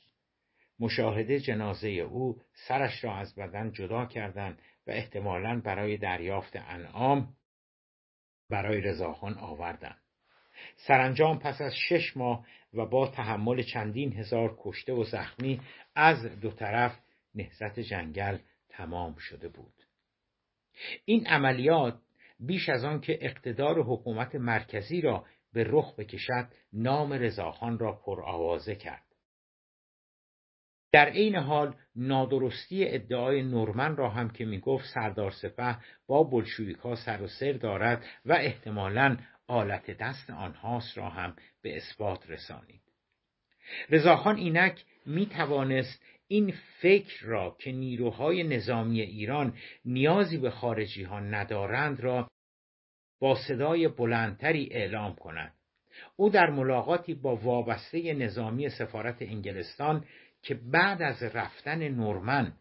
مشاهده 0.78 1.40
جنازه 1.40 1.88
او 1.88 2.40
سرش 2.69 3.05
را 3.05 3.16
از 3.16 3.35
بدن 3.35 3.73
جدا 3.73 4.07
کردند 4.07 4.62
و 4.87 4.90
احتمالا 4.90 5.61
برای 5.61 5.97
دریافت 5.97 6.57
انعام 6.57 7.35
برای 8.50 8.81
رضاخان 8.81 9.38
آوردند. 9.38 10.00
سرانجام 10.76 11.38
پس 11.38 11.61
از 11.61 11.75
شش 11.76 12.16
ماه 12.16 12.47
و 12.75 12.87
با 12.87 13.09
تحمل 13.09 13.62
چندین 13.62 14.12
هزار 14.12 14.57
کشته 14.59 14.93
و 14.93 15.05
زخمی 15.05 15.61
از 15.95 16.40
دو 16.40 16.50
طرف 16.50 16.99
نهزت 17.35 17.81
جنگل 17.81 18.38
تمام 18.76 19.16
شده 19.18 19.49
بود. 19.49 19.75
این 21.04 21.26
عملیات 21.26 21.99
بیش 22.40 22.68
از 22.68 22.85
آن 22.85 23.00
که 23.00 23.18
اقتدار 23.21 23.83
حکومت 23.83 24.35
مرکزی 24.35 25.00
را 25.00 25.25
به 25.52 25.64
رخ 25.68 25.95
بکشد 25.95 26.49
نام 26.73 27.12
رضاخان 27.12 27.78
را 27.78 27.92
پرآوازه 27.92 28.75
کرد. 28.75 29.02
در 30.92 31.09
عین 31.09 31.37
حال 31.37 31.76
نادرستی 31.97 32.88
ادعای 32.88 33.42
نورمن 33.42 33.97
را 33.97 34.11
هم 34.11 34.30
که 34.30 34.45
می‌گفت 34.45 34.85
سردار 34.95 35.30
سپه 35.30 35.78
با 36.06 36.23
بلشویکا 36.23 36.95
سر 36.95 37.23
و 37.23 37.28
سر 37.28 37.52
دارد 37.52 38.04
و 38.25 38.33
احتمالا 38.33 39.16
آلت 39.47 39.90
دست 39.90 40.30
آنهاست 40.30 40.99
را 40.99 41.09
هم 41.09 41.37
به 41.62 41.76
اثبات 41.76 42.30
رسانید. 42.30 42.83
رضاخان 43.90 44.37
اینک 44.37 44.85
می 45.06 45.26
توانست 45.26 46.02
این 46.28 46.54
فکر 46.80 47.26
را 47.26 47.56
که 47.61 47.73
نیروهای 47.73 48.42
نظامی 48.42 49.00
ایران 49.00 49.54
نیازی 49.85 50.38
به 50.38 50.50
خارجی 50.50 51.02
ها 51.02 51.21
ندارند 51.21 52.00
را 52.00 52.30
با 53.21 53.38
صدای 53.49 53.88
بلندتری 53.88 54.68
اعلام 54.71 55.14
کند 55.14 55.54
او 56.16 56.30
در 56.30 56.50
ملاقاتی 56.50 57.14
با 57.14 57.37
وابسته 57.37 58.14
نظامی 58.14 58.68
سفارت 58.68 59.23
انگلستان 59.23 60.04
که 60.42 60.54
بعد 60.54 61.02
از 61.02 61.23
رفتن 61.23 61.88
نورمن 61.88 62.52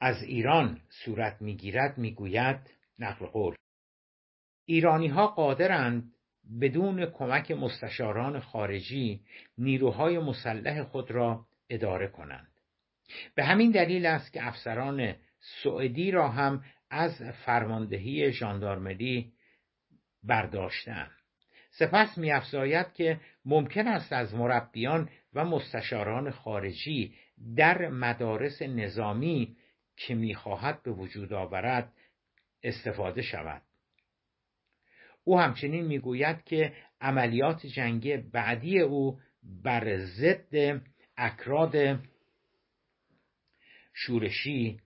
از 0.00 0.22
ایران 0.22 0.80
صورت 1.04 1.42
می‌گیرد 1.42 1.98
می‌گوید 1.98 2.60
نقل 2.98 3.26
قول 3.26 3.54
ایرانی 4.64 5.08
ها 5.08 5.26
قادرند 5.26 6.12
بدون 6.60 7.06
کمک 7.06 7.50
مستشاران 7.50 8.40
خارجی 8.40 9.20
نیروهای 9.58 10.18
مسلح 10.18 10.82
خود 10.82 11.10
را 11.10 11.46
اداره 11.70 12.08
کنند. 12.08 12.57
به 13.34 13.44
همین 13.44 13.70
دلیل 13.70 14.06
است 14.06 14.32
که 14.32 14.46
افسران 14.46 15.14
سعودی 15.62 16.10
را 16.10 16.28
هم 16.28 16.64
از 16.90 17.22
فرماندهی 17.22 18.32
ژاندارمری 18.32 19.32
برداشتم 20.22 21.10
سپس 21.70 22.18
میافزاید 22.18 22.92
که 22.92 23.20
ممکن 23.44 23.88
است 23.88 24.12
از 24.12 24.34
مربیان 24.34 25.10
و 25.34 25.44
مستشاران 25.44 26.30
خارجی 26.30 27.14
در 27.56 27.88
مدارس 27.88 28.62
نظامی 28.62 29.56
که 29.96 30.14
می‌خواهد 30.14 30.82
به 30.82 30.90
وجود 30.90 31.32
آورد 31.32 31.92
استفاده 32.62 33.22
شود. 33.22 33.62
او 35.24 35.40
همچنین 35.40 35.86
می‌گوید 35.86 36.44
که 36.44 36.72
عملیات 37.00 37.66
جنگی 37.66 38.16
بعدی 38.16 38.80
او 38.80 39.18
بر 39.64 39.96
ضد 39.96 40.80
اکراد 41.16 41.98
شورشی 44.00 44.80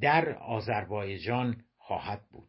در 0.00 0.32
آذربایجان 0.32 1.64
خواهد 1.76 2.28
بود. 2.30 2.48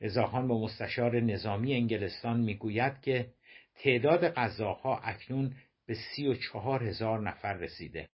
رضاخان 0.00 0.48
با 0.48 0.64
مستشار 0.64 1.20
نظامی 1.20 1.74
انگلستان 1.74 2.40
می‌گوید 2.40 3.00
که 3.00 3.32
تعداد 3.74 4.24
قزاقها 4.24 4.98
اکنون 4.98 5.54
به 5.86 5.94
سی 5.94 6.26
و 6.26 6.34
چهار 6.34 6.84
هزار 6.84 7.20
نفر 7.20 7.52
رسیده 7.52 8.08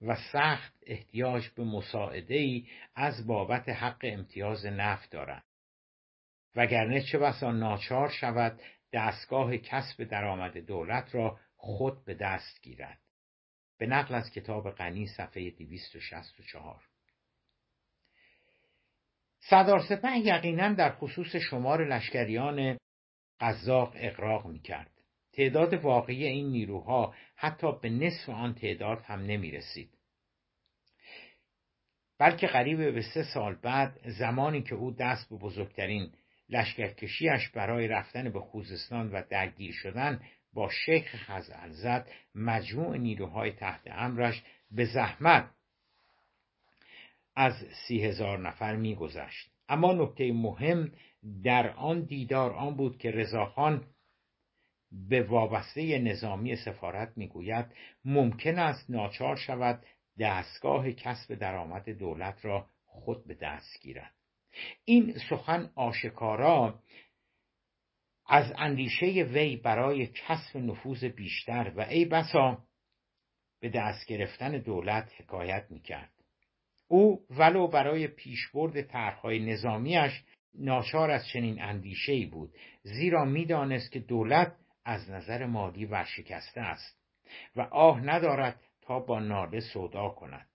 و 0.00 0.16
سخت 0.32 0.74
احتیاج 0.86 1.48
به 1.48 1.64
مساعده 1.64 2.34
ای 2.34 2.66
از 2.94 3.26
بابت 3.26 3.68
حق 3.68 4.00
امتیاز 4.02 4.66
نفت 4.66 5.10
دارند. 5.10 5.44
وگرنه 6.56 7.02
چه 7.02 7.18
بسا 7.18 7.52
ناچار 7.52 8.08
شود 8.08 8.60
دستگاه 8.92 9.56
کسب 9.56 10.04
درآمد 10.04 10.58
دولت 10.58 11.14
را 11.14 11.38
خود 11.56 12.04
به 12.04 12.14
دست 12.14 12.62
گیرد. 12.62 13.01
به 13.82 13.88
نقل 13.88 14.14
از 14.14 14.30
کتاب 14.30 14.70
غنی 14.70 15.06
صفحه 15.06 15.50
264 15.50 16.82
سردار 19.38 19.80
سپه 19.88 20.18
یقینا 20.18 20.74
در 20.74 20.92
خصوص 20.92 21.36
شمار 21.36 21.88
لشکریان 21.88 22.78
قزاق 23.40 23.92
اقراق 23.94 24.46
می 24.46 24.60
کرد. 24.60 24.90
تعداد 25.32 25.74
واقعی 25.74 26.24
این 26.26 26.50
نیروها 26.50 27.14
حتی 27.36 27.66
به 27.82 27.90
نصف 27.90 28.28
آن 28.28 28.54
تعداد 28.54 29.02
هم 29.02 29.20
نمی 29.20 29.50
رسید. 29.50 29.90
بلکه 32.18 32.46
قریب 32.46 32.94
به 32.94 33.02
سه 33.14 33.22
سال 33.22 33.54
بعد 33.54 34.00
زمانی 34.18 34.62
که 34.62 34.74
او 34.74 34.90
دست 34.90 35.30
به 35.30 35.36
بزرگترین 35.36 36.12
لشکرکشیش 36.48 37.48
برای 37.54 37.88
رفتن 37.88 38.32
به 38.32 38.40
خوزستان 38.40 39.10
و 39.12 39.22
درگیر 39.30 39.72
شدن 39.72 40.20
با 40.54 40.70
شیخ 40.70 41.16
خزعل 41.16 41.70
زد 41.70 42.08
مجموع 42.34 42.96
نیروهای 42.96 43.52
تحت 43.52 43.82
امرش 43.86 44.42
به 44.70 44.84
زحمت 44.84 45.50
از 47.36 47.54
سی 47.86 48.04
هزار 48.04 48.38
نفر 48.38 48.76
میگذشت. 48.76 49.50
اما 49.68 49.92
نکته 49.92 50.32
مهم 50.32 50.92
در 51.44 51.70
آن 51.70 52.00
دیدار 52.04 52.52
آن 52.52 52.76
بود 52.76 52.98
که 52.98 53.10
رضاخان 53.10 53.84
به 55.08 55.22
وابسته 55.22 55.98
نظامی 55.98 56.56
سفارت 56.56 57.12
می‌گوید 57.16 57.66
ممکن 58.04 58.58
است 58.58 58.90
ناچار 58.90 59.36
شود 59.36 59.82
دستگاه 60.18 60.92
کسب 60.92 61.34
درآمد 61.34 61.90
دولت 61.90 62.44
را 62.44 62.66
خود 62.86 63.26
به 63.26 63.34
دست 63.34 63.80
گیرد. 63.82 64.12
این 64.84 65.18
سخن 65.30 65.70
آشکارا 65.74 66.80
از 68.26 68.52
اندیشه 68.56 69.06
وی 69.06 69.56
برای 69.56 70.06
کسب 70.06 70.56
نفوذ 70.56 71.04
بیشتر 71.04 71.72
و 71.76 71.80
ای 71.80 72.04
بسا 72.04 72.58
به 73.60 73.68
دست 73.68 74.06
گرفتن 74.06 74.58
دولت 74.58 75.12
حکایت 75.18 75.66
می‌کرد. 75.70 76.12
او 76.88 77.26
ولو 77.30 77.68
برای 77.68 78.08
پیشبرد 78.08 78.82
طرحهای 78.82 79.38
نظامیش 79.38 80.24
ناچار 80.54 81.10
از 81.10 81.28
چنین 81.28 81.62
اندیشه 81.62 82.26
بود 82.26 82.54
زیرا 82.82 83.24
می‌دانست 83.24 83.92
که 83.92 84.00
دولت 84.00 84.56
از 84.84 85.10
نظر 85.10 85.46
مالی 85.46 85.84
ورشکسته 85.84 86.60
است 86.60 86.98
و 87.56 87.60
آه 87.60 88.00
ندارد 88.00 88.60
تا 88.82 89.00
با 89.00 89.20
ناله 89.20 89.60
سودا 89.60 90.08
کند. 90.08 90.48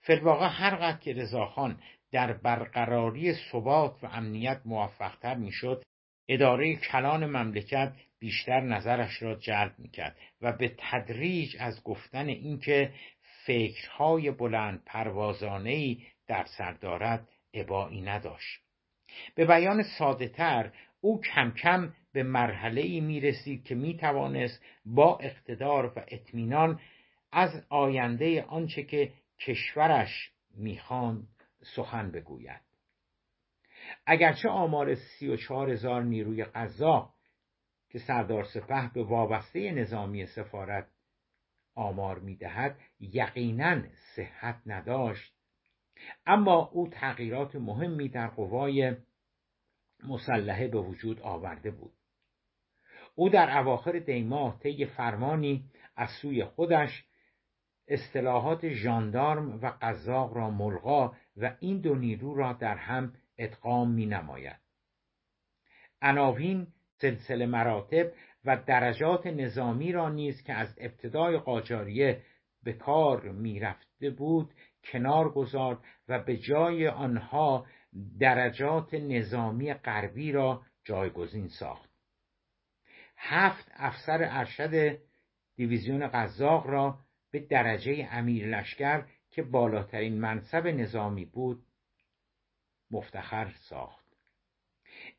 فلواقع 0.00 0.48
هرقدر 0.48 0.98
که 0.98 1.12
رضاخان 1.12 1.82
در 2.12 2.32
برقراری 2.32 3.34
ثبات 3.34 4.04
و 4.04 4.06
امنیت 4.06 4.60
موفقتر 4.64 5.34
می‌شد 5.34 5.82
اداره 6.32 6.76
کلان 6.76 7.26
مملکت 7.26 7.92
بیشتر 8.18 8.60
نظرش 8.60 9.22
را 9.22 9.34
جلب 9.34 9.74
می‌کرد 9.78 10.16
و 10.42 10.52
به 10.52 10.74
تدریج 10.78 11.56
از 11.60 11.84
گفتن 11.84 12.28
اینکه 12.28 12.92
فکرهای 13.44 14.30
بلند 14.30 14.82
پروازانه 14.86 15.96
در 16.26 16.44
سر 16.44 16.72
دارد 16.72 17.28
ابایی 17.54 18.00
نداشت. 18.00 18.60
به 19.34 19.46
بیان 19.46 19.82
ساده 19.98 20.28
تر 20.28 20.72
او 21.00 21.20
کم 21.20 21.50
کم 21.50 21.92
به 22.12 22.22
مرحله 22.22 22.80
ای 22.80 23.00
می 23.00 23.20
رسید 23.20 23.64
که 23.64 23.74
می 23.74 23.96
توانست 23.96 24.64
با 24.84 25.18
اقتدار 25.18 25.86
و 25.86 26.04
اطمینان 26.08 26.80
از 27.32 27.66
آینده 27.68 28.42
آنچه 28.42 28.82
که 28.82 29.12
کشورش 29.40 30.30
می‌خواند 30.56 31.28
سخن 31.76 32.10
بگوید. 32.10 32.69
اگرچه 34.06 34.48
آمار 34.48 34.94
سی 34.94 35.28
و 35.28 35.36
چهار 35.36 35.70
هزار 35.70 36.02
نیروی 36.02 36.44
قضا 36.44 37.14
که 37.90 37.98
سردار 37.98 38.44
سپه 38.44 38.90
به 38.94 39.04
وابسته 39.04 39.72
نظامی 39.72 40.26
سفارت 40.26 40.88
آمار 41.74 42.18
می‌دهد 42.18 42.78
یقینا 43.00 43.82
صحت 44.16 44.62
نداشت. 44.66 45.34
اما 46.26 46.70
او 46.72 46.88
تغییرات 46.88 47.56
مهمی 47.56 48.08
در 48.08 48.28
قوای 48.28 48.96
مسلحه 50.08 50.68
به 50.68 50.80
وجود 50.80 51.20
آورده 51.20 51.70
بود. 51.70 51.92
او 53.14 53.28
در 53.28 53.58
اواخر 53.58 53.98
دیماه 53.98 54.58
طی 54.58 54.86
فرمانی 54.86 55.64
از 55.96 56.08
سوی 56.22 56.44
خودش 56.44 57.04
اصطلاحات 57.88 58.68
ژاندارم 58.68 59.60
و 59.62 59.72
قزاق 59.82 60.36
را 60.36 60.50
ملغا 60.50 61.16
و 61.36 61.56
این 61.60 61.80
دو 61.80 61.94
نیرو 61.94 62.34
را 62.34 62.52
در 62.52 62.76
هم 62.76 63.12
ادغام 63.40 63.90
می 63.90 64.06
نماید. 64.06 64.60
عناوین 66.02 66.66
سلسله 67.00 67.46
مراتب 67.46 68.12
و 68.44 68.56
درجات 68.66 69.26
نظامی 69.26 69.92
را 69.92 70.08
نیز 70.08 70.42
که 70.42 70.52
از 70.52 70.74
ابتدای 70.78 71.38
قاجاریه 71.38 72.22
به 72.62 72.72
کار 72.72 73.28
می‌رفته 73.28 74.10
بود 74.10 74.54
کنار 74.84 75.32
گذارد 75.32 75.78
و 76.08 76.18
به 76.18 76.36
جای 76.36 76.88
آنها 76.88 77.66
درجات 78.20 78.94
نظامی 78.94 79.74
غربی 79.74 80.32
را 80.32 80.62
جایگزین 80.84 81.48
ساخت 81.48 81.90
هفت 83.16 83.70
افسر 83.74 84.18
ارشد 84.30 84.98
دیویزیون 85.56 86.08
قزاق 86.08 86.66
را 86.66 86.98
به 87.30 87.40
درجه 87.40 88.08
امیر 88.10 88.46
لشکر 88.46 89.06
که 89.30 89.42
بالاترین 89.42 90.20
منصب 90.20 90.66
نظامی 90.66 91.24
بود 91.24 91.62
مفتخر 92.90 93.50
ساخت 93.68 94.10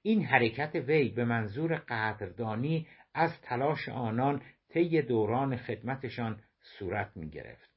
این 0.01 0.25
حرکت 0.25 0.75
وی 0.75 1.09
به 1.09 1.25
منظور 1.25 1.75
قدردانی 1.75 2.87
از 3.13 3.41
تلاش 3.41 3.89
آنان 3.89 4.41
طی 4.69 5.01
دوران 5.01 5.57
خدمتشان 5.57 6.43
صورت 6.61 7.11
می 7.15 7.29
گرفت. 7.29 7.71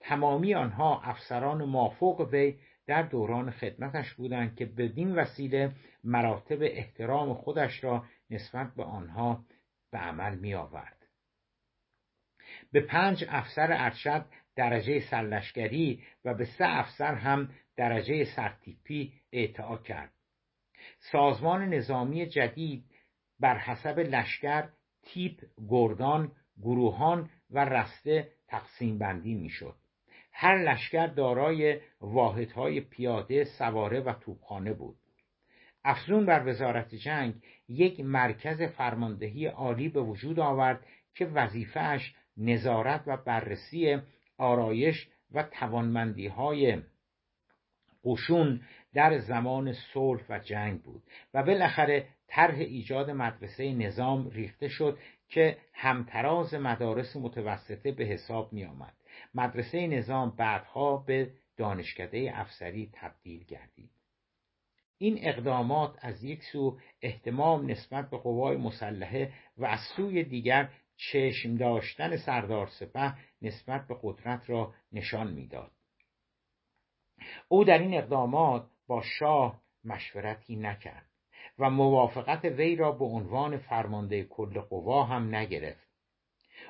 تمامی 0.00 0.54
آنها 0.54 1.00
افسران 1.00 1.64
مافوق 1.64 2.20
وی 2.20 2.58
در 2.86 3.02
دوران 3.02 3.50
خدمتش 3.50 4.14
بودند 4.14 4.56
که 4.56 4.66
بدین 4.66 5.14
وسیله 5.14 5.72
مراتب 6.04 6.58
احترام 6.60 7.34
خودش 7.34 7.84
را 7.84 8.04
نسبت 8.30 8.74
به 8.74 8.84
آنها 8.84 9.44
به 9.90 9.98
عمل 9.98 10.38
می 10.38 10.54
آورد. 10.54 11.06
به 12.72 12.80
پنج 12.80 13.24
افسر 13.28 13.68
ارشد 13.70 14.26
درجه 14.56 15.00
سرلشکری 15.00 16.02
و 16.24 16.34
به 16.34 16.44
سه 16.44 16.64
افسر 16.64 17.14
هم 17.14 17.48
درجه 17.76 18.24
سرتیپی 18.24 19.12
اعطا 19.32 19.76
کرد. 19.76 20.12
سازمان 20.98 21.74
نظامی 21.74 22.26
جدید 22.26 22.84
بر 23.40 23.58
حسب 23.58 23.98
لشکر 23.98 24.68
تیپ 25.02 25.44
گردان 25.68 26.32
گروهان 26.62 27.30
و 27.50 27.64
رسته 27.64 28.28
تقسیم 28.48 28.98
بندی 28.98 29.34
می‌شد 29.34 29.76
هر 30.32 30.58
لشکر 30.62 31.06
دارای 31.06 31.80
واحدهای 32.00 32.80
پیاده 32.80 33.44
سواره 33.44 34.00
و 34.00 34.12
توپخانه 34.12 34.72
بود 34.72 34.96
افزون 35.84 36.26
بر 36.26 36.46
وزارت 36.46 36.94
جنگ 36.94 37.34
یک 37.68 38.00
مرکز 38.00 38.62
فرماندهی 38.62 39.46
عالی 39.46 39.88
به 39.88 40.00
وجود 40.00 40.40
آورد 40.40 40.86
که 41.14 41.26
وظیفهش 41.26 42.14
نظارت 42.36 43.02
و 43.06 43.16
بررسی 43.16 43.98
آرایش 44.38 45.08
و 45.32 45.42
توانمندی 45.42 46.26
های 46.26 46.82
قشون 48.06 48.60
در 48.94 49.18
زمان 49.18 49.72
صلح 49.72 50.22
و 50.28 50.38
جنگ 50.38 50.82
بود 50.82 51.02
و 51.34 51.42
بالاخره 51.42 52.08
طرح 52.28 52.54
ایجاد 52.58 53.10
مدرسه 53.10 53.72
نظام 53.72 54.28
ریخته 54.28 54.68
شد 54.68 54.98
که 55.28 55.56
همتراز 55.74 56.54
مدارس 56.54 57.16
متوسطه 57.16 57.92
به 57.92 58.04
حساب 58.04 58.52
می 58.52 58.64
آمد. 58.64 58.94
مدرسه 59.34 59.86
نظام 59.86 60.36
بعدها 60.36 60.96
به 60.96 61.30
دانشکده 61.56 62.32
افسری 62.34 62.90
تبدیل 62.92 63.44
گردید. 63.44 63.90
این 64.98 65.18
اقدامات 65.22 65.98
از 66.00 66.24
یک 66.24 66.42
سو 66.52 66.78
احتمام 67.02 67.70
نسبت 67.70 68.10
به 68.10 68.18
قوای 68.18 68.56
مسلحه 68.56 69.32
و 69.58 69.64
از 69.64 69.80
سوی 69.96 70.24
دیگر 70.24 70.68
چشم 70.96 71.56
داشتن 71.56 72.16
سردار 72.16 72.66
سپه 72.66 73.14
نسبت 73.42 73.86
به 73.86 73.96
قدرت 74.02 74.50
را 74.50 74.74
نشان 74.92 75.32
می‌داد 75.32 75.70
او 77.48 77.64
در 77.64 77.78
این 77.78 77.94
اقدامات 77.94 78.66
با 78.86 79.02
شاه 79.02 79.60
مشورتی 79.84 80.56
نکرد 80.56 81.06
و 81.58 81.70
موافقت 81.70 82.44
وی 82.44 82.76
را 82.76 82.92
به 82.92 83.04
عنوان 83.04 83.56
فرمانده 83.56 84.24
کل 84.24 84.60
قوا 84.60 85.04
هم 85.04 85.34
نگرفت. 85.34 85.86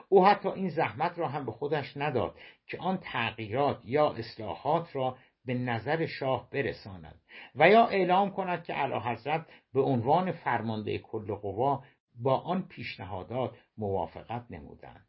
او 0.09 0.27
حتی 0.27 0.49
این 0.49 0.69
زحمت 0.69 1.19
را 1.19 1.29
هم 1.29 1.47
به 1.47 1.53
خودش 1.53 1.97
نداد 1.97 2.39
که 2.67 2.79
آن 2.79 2.99
تغییرات 2.99 3.81
یا 3.85 4.11
اصلاحات 4.11 4.97
را 4.97 5.17
به 5.45 5.55
نظر 5.55 6.07
شاه 6.07 6.51
برساند 6.51 7.21
و 7.55 7.69
یا 7.69 7.87
اعلام 7.87 8.31
کند 8.31 8.65
که 8.65 8.75
حضرت 8.75 9.47
به 9.75 9.81
عنوان 9.81 10.33
فرمانده 10.33 10.99
کل 10.99 11.35
قوا 11.35 11.85
با 12.23 12.39
آن 12.41 12.63
پیشنهادات 12.63 13.59
موافقت 13.79 14.45
نمودند. 14.51 15.07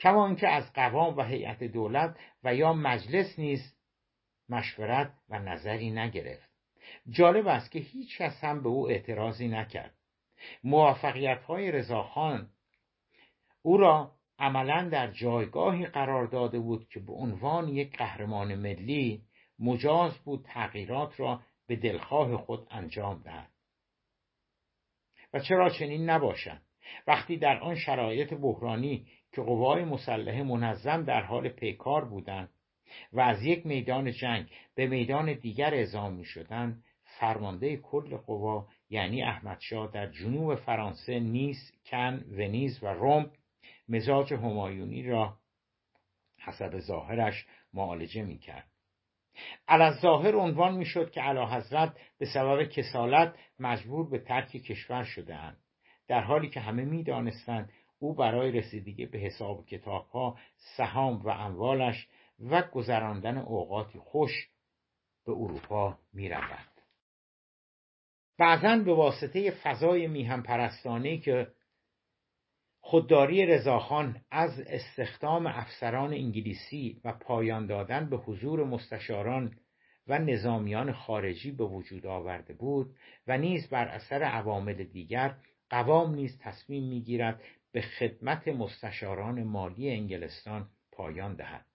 کما 0.00 0.26
اینکه 0.26 0.48
از 0.48 0.72
قوام 0.72 1.16
و 1.16 1.22
هیئت 1.22 1.64
دولت 1.64 2.16
و 2.44 2.54
یا 2.54 2.72
مجلس 2.72 3.38
نیز 3.38 3.75
مشورت 4.48 5.12
و 5.28 5.38
نظری 5.38 5.90
نگرفت. 5.90 6.50
جالب 7.10 7.46
است 7.46 7.70
که 7.70 7.78
هیچ 7.78 8.18
کس 8.18 8.44
هم 8.44 8.62
به 8.62 8.68
او 8.68 8.90
اعتراضی 8.90 9.48
نکرد. 9.48 9.94
موفقیت 10.64 11.42
های 11.42 11.72
رضاخان 11.72 12.50
او 13.62 13.76
را 13.76 14.12
عملا 14.38 14.88
در 14.88 15.10
جایگاهی 15.10 15.86
قرار 15.86 16.26
داده 16.26 16.58
بود 16.58 16.88
که 16.88 17.00
به 17.00 17.12
عنوان 17.12 17.68
یک 17.68 17.96
قهرمان 17.96 18.54
ملی 18.54 19.22
مجاز 19.58 20.18
بود 20.18 20.44
تغییرات 20.44 21.20
را 21.20 21.40
به 21.66 21.76
دلخواه 21.76 22.36
خود 22.36 22.66
انجام 22.70 23.22
دهد. 23.22 23.50
و 25.32 25.40
چرا 25.40 25.70
چنین 25.70 26.10
نباشد؟ 26.10 26.60
وقتی 27.06 27.36
در 27.36 27.58
آن 27.58 27.74
شرایط 27.74 28.34
بحرانی 28.34 29.06
که 29.32 29.42
قوای 29.42 29.84
مسلحه 29.84 30.42
منظم 30.42 31.02
در 31.02 31.22
حال 31.22 31.48
پیکار 31.48 32.04
بودند 32.04 32.48
و 33.12 33.20
از 33.20 33.42
یک 33.42 33.66
میدان 33.66 34.12
جنگ 34.12 34.50
به 34.74 34.86
میدان 34.86 35.32
دیگر 35.32 35.74
اعزام 35.74 36.12
می 36.12 36.24
شدند 36.24 36.82
فرمانده 37.04 37.76
کل 37.76 38.16
قوا 38.16 38.66
یعنی 38.90 39.22
احمدشاه 39.22 39.90
در 39.92 40.10
جنوب 40.10 40.54
فرانسه 40.54 41.20
نیس 41.20 41.72
کن 41.90 42.24
ونیز 42.30 42.82
و 42.82 42.86
روم 42.86 43.30
مزاج 43.88 44.34
همایونی 44.34 45.02
را 45.02 45.36
حسب 46.38 46.78
ظاهرش 46.78 47.46
معالجه 47.74 48.22
می 48.22 48.38
کرد 48.38 48.66
از 49.68 50.00
ظاهر 50.00 50.36
عنوان 50.36 50.76
می‌شد 50.76 51.10
که 51.10 51.20
علا 51.20 51.46
حضرت 51.46 51.96
به 52.18 52.26
سبب 52.26 52.64
کسالت 52.64 53.34
مجبور 53.58 54.10
به 54.10 54.18
ترک 54.18 54.48
کشور 54.48 55.04
شده 55.04 55.34
اند 55.34 55.56
در 56.08 56.20
حالی 56.20 56.48
که 56.48 56.60
همه 56.60 56.84
می‌دانستند 56.84 57.72
او 57.98 58.14
برای 58.14 58.52
رسیدگی 58.52 59.06
به 59.06 59.18
حساب 59.18 59.66
کتابها 59.66 60.38
سهام 60.76 61.22
و 61.22 61.28
اموالش 61.28 62.08
و 62.40 62.62
گذراندن 62.62 63.38
اوقاتی 63.38 63.98
خوش 63.98 64.48
به 65.26 65.32
اروپا 65.32 65.98
می‌رود. 66.12 66.76
بعضا 68.38 68.76
به 68.76 68.94
واسطه 68.94 69.50
فضای 69.50 70.06
میهم 70.06 70.42
پرستانه 70.42 71.18
که 71.18 71.46
خودداری 72.80 73.46
رضاخان 73.46 74.20
از 74.30 74.60
استخدام 74.60 75.46
افسران 75.46 76.12
انگلیسی 76.12 77.00
و 77.04 77.12
پایان 77.12 77.66
دادن 77.66 78.10
به 78.10 78.16
حضور 78.16 78.64
مستشاران 78.64 79.56
و 80.06 80.18
نظامیان 80.18 80.92
خارجی 80.92 81.50
به 81.50 81.64
وجود 81.64 82.06
آورده 82.06 82.54
بود 82.54 82.94
و 83.26 83.38
نیز 83.38 83.68
بر 83.68 83.88
اثر 83.88 84.22
عوامل 84.22 84.84
دیگر 84.84 85.36
قوام 85.70 86.14
نیز 86.14 86.38
تصمیم 86.38 86.88
می‌گیرد 86.88 87.42
به 87.72 87.80
خدمت 87.80 88.48
مستشاران 88.48 89.42
مالی 89.42 89.90
انگلستان 89.90 90.68
پایان 90.92 91.34
دهد. 91.34 91.66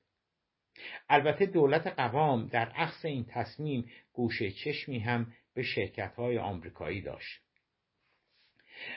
البته 1.10 1.46
دولت 1.46 1.88
قوام 1.88 2.48
در 2.48 2.70
عکس 2.70 3.06
این 3.06 3.26
تصمیم 3.30 3.90
گوشه 4.14 4.52
چشمی 4.52 5.00
هم 5.00 5.34
به 5.54 5.64
شرکت 5.64 6.16
های 6.16 6.38
آمریکایی 6.38 7.02
داشت. 7.02 7.42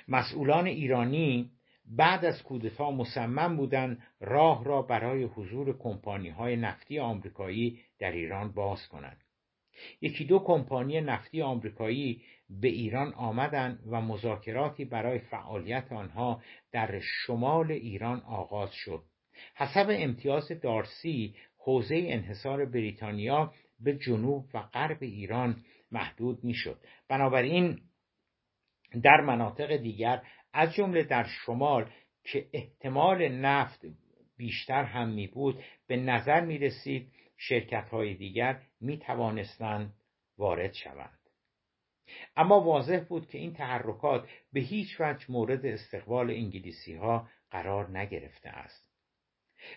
مسئولان 0.09 0.67
ایرانی 0.67 1.51
بعد 1.87 2.25
از 2.25 2.43
کودتا 2.43 2.91
مصمم 2.91 3.57
بودند 3.57 4.03
راه 4.21 4.65
را 4.65 4.83
برای 4.83 5.23
حضور 5.23 5.79
کمپانی 5.79 6.29
های 6.29 6.57
نفتی 6.57 6.99
آمریکایی 6.99 7.81
در 7.99 8.13
ایران 8.13 8.53
باز 8.53 8.89
کنند. 8.89 9.25
یکی 10.01 10.25
دو 10.25 10.39
کمپانی 10.39 11.01
نفتی 11.01 11.43
آمریکایی 11.43 12.23
به 12.51 12.69
ایران 12.69 13.15
آمدند 13.15 13.83
و 13.87 14.01
مذاکراتی 14.01 14.85
برای 14.85 15.19
فعالیت 15.19 15.93
آنها 15.93 16.43
در 16.73 17.01
شمال 17.01 17.73
ایران 17.73 18.21
آغاز 18.21 18.73
شد. 18.73 19.03
حسب 19.55 19.87
امتیاز 19.91 20.49
دارسی 20.49 21.35
حوزه 21.65 22.05
انحصار 22.09 22.65
بریتانیا 22.65 23.53
به 23.81 23.99
جنوب 23.99 24.45
و 24.55 24.61
غرب 24.61 24.99
ایران 25.01 25.65
محدود 25.91 26.45
می‌شد. 26.45 26.81
بنابراین 27.09 27.81
در 29.03 29.21
مناطق 29.21 29.77
دیگر 29.77 30.23
از 30.53 30.75
جمله 30.75 31.03
در 31.03 31.25
شمال 31.25 31.91
که 32.25 32.49
احتمال 32.53 33.29
نفت 33.29 33.81
بیشتر 34.37 34.85
هم 34.85 35.09
می 35.09 35.27
بود 35.27 35.63
به 35.87 35.97
نظر 35.97 36.41
می 36.41 36.59
رسید 36.59 37.13
شرکت 37.37 37.89
های 37.89 38.15
دیگر 38.15 38.63
می 38.81 38.99
توانستند 38.99 39.95
وارد 40.39 40.73
شوند. 40.73 41.19
اما 42.37 42.61
واضح 42.61 43.05
بود 43.09 43.29
که 43.29 43.39
این 43.39 43.55
تحرکات 43.55 44.29
به 44.53 44.61
هیچ 44.61 45.01
وجه 45.01 45.27
مورد 45.29 45.67
استقبال 45.67 46.31
انگلیسی 46.31 46.95
ها 46.95 47.29
قرار 47.51 47.99
نگرفته 47.99 48.49
است. 48.49 48.84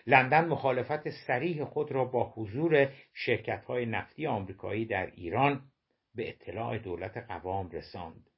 لندن 0.06 0.48
مخالفت 0.48 1.10
سریح 1.10 1.64
خود 1.64 1.92
را 1.92 2.04
با 2.04 2.32
حضور 2.36 2.92
شرکت 3.14 3.64
های 3.64 3.86
نفتی 3.86 4.26
آمریکایی 4.26 4.86
در 4.86 5.06
ایران 5.06 5.62
به 6.14 6.28
اطلاع 6.28 6.78
دولت 6.78 7.16
قوام 7.16 7.70
رساند 7.70 8.30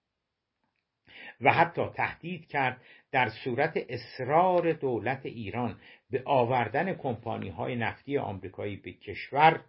و 1.41 1.53
حتی 1.53 1.89
تهدید 1.95 2.47
کرد 2.47 2.83
در 3.13 3.29
صورت 3.45 3.73
اصرار 3.77 4.73
دولت 4.73 5.27
ایران 5.27 5.81
به 6.11 6.23
آوردن 6.27 6.95
کمپانی 6.95 7.49
های 7.49 7.77
نفتی 7.77 8.19
آمریکایی 8.19 8.77
به 8.77 8.93
کشور 8.93 9.65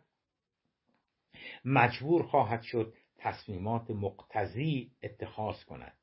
مجبور 1.65 2.23
خواهد 2.23 2.61
شد 2.61 2.93
تصمیمات 3.17 3.91
مقتضی 3.91 4.91
اتخاذ 5.03 5.63
کند. 5.63 6.00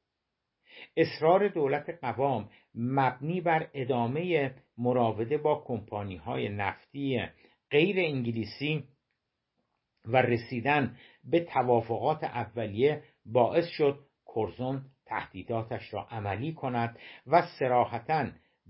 اصرار 0.97 1.49
دولت 1.49 1.99
قوام 2.01 2.49
مبنی 2.75 3.41
بر 3.41 3.69
ادامه 3.75 4.55
مراوده 4.79 5.39
با 5.39 5.63
کمپانی 5.67 6.17
های 6.17 6.49
نفتی 6.49 7.23
غیر 7.71 7.97
انگلیسی 7.99 8.85
و 10.05 10.17
رسیدن 10.17 10.97
به 11.25 11.41
توافقات 11.41 12.25
اولیه 12.25 13.03
باعث 13.27 13.67
شد 13.69 13.99
کرزون 14.35 14.85
تهدیداتش 15.07 15.95
را 15.95 16.07
عملی 16.11 16.53
کند 16.53 16.99
و 17.27 17.43
سراحتا 17.59 18.27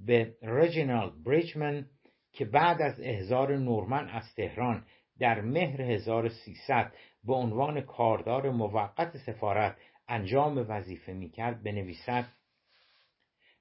به 0.07 0.35
رجینال 0.43 1.13
بریجمن 1.25 1.87
که 2.33 2.45
بعد 2.45 2.83
از 2.83 3.01
احضار 3.01 3.57
نورمن 3.57 4.09
از 4.09 4.35
تهران 4.37 4.85
در 5.19 5.41
مهر 5.41 5.83
1300 5.83 6.93
به 7.25 7.35
عنوان 7.35 7.81
کاردار 7.81 8.51
موقت 8.51 9.17
سفارت 9.17 9.77
انجام 10.09 10.67
وظیفه 10.69 11.13
می‌کرد 11.13 11.63
بنویسد 11.63 12.25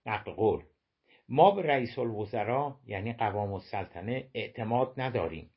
نقل 0.06 0.32
قول. 0.32 0.64
ما 1.30 1.52
به 1.52 1.62
رئیس 1.62 2.00
الوزراء 2.00 2.76
یعنی 2.86 3.14
قوام 3.14 3.54
السلطنه 3.54 4.30
اعتماد 4.34 4.94
نداریم. 4.98 5.50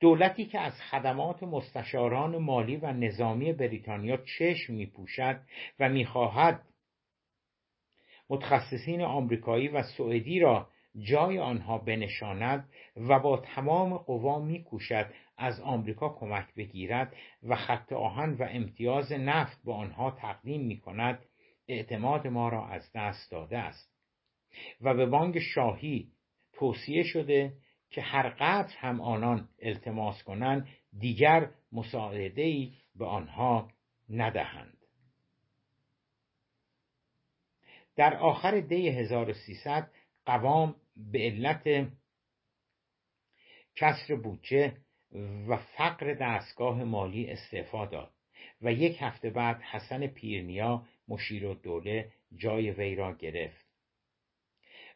دولتی 0.00 0.46
که 0.46 0.60
از 0.60 0.72
خدمات 0.90 1.42
مستشاران 1.42 2.36
مالی 2.36 2.76
و 2.76 2.92
نظامی 2.92 3.52
بریتانیا 3.52 4.16
چشم 4.16 4.74
میپوشد 4.74 5.40
و 5.80 5.88
می‌خواهد 5.88 6.62
متخصصین 8.30 9.02
آمریکایی 9.02 9.68
و 9.68 9.82
سوئدی 9.82 10.40
را 10.40 10.68
جای 10.98 11.38
آنها 11.38 11.78
بنشاند 11.78 12.68
و 12.96 13.18
با 13.18 13.36
تمام 13.36 13.96
قوا 13.96 14.38
میکوشد 14.38 15.06
از 15.38 15.60
آمریکا 15.60 16.08
کمک 16.08 16.54
بگیرد 16.54 17.16
و 17.42 17.56
خط 17.56 17.92
آهن 17.92 18.34
و 18.34 18.46
امتیاز 18.50 19.12
نفت 19.12 19.64
به 19.64 19.72
آنها 19.72 20.10
تقدیم 20.10 20.60
می 20.66 20.80
کند 20.80 21.18
اعتماد 21.68 22.26
ما 22.26 22.48
را 22.48 22.66
از 22.66 22.90
دست 22.94 23.30
داده 23.30 23.58
است. 23.58 23.96
و 24.80 24.94
به 24.94 25.06
بانک 25.06 25.38
شاهی 25.38 26.12
توصیه 26.52 27.02
شده 27.02 27.52
که 27.90 28.02
هر 28.02 28.28
قدر 28.28 28.74
هم 28.78 29.00
آنان 29.00 29.48
التماس 29.62 30.22
کنند 30.22 30.68
دیگر 30.98 31.50
مساعده 31.72 32.68
به 32.94 33.06
آنها 33.06 33.70
ندهند. 34.10 34.76
در 37.96 38.16
آخر 38.16 38.60
دی 38.60 38.88
1300 38.88 39.90
قوام 40.26 40.76
به 40.96 41.18
علت 41.18 41.92
کسر 43.76 44.14
بودجه 44.14 44.76
و 45.48 45.56
فقر 45.56 46.14
دستگاه 46.14 46.84
مالی 46.84 47.30
استعفا 47.30 47.86
داد. 47.86 48.12
و 48.62 48.72
یک 48.72 48.96
هفته 49.00 49.30
بعد 49.30 49.62
حسن 49.62 50.06
پیرنیا 50.06 50.86
مشیر 51.08 51.46
و 51.46 51.54
دوله 51.54 52.12
جای 52.36 52.70
وی 52.70 52.94
را 52.94 53.12
گرفت. 53.12 53.66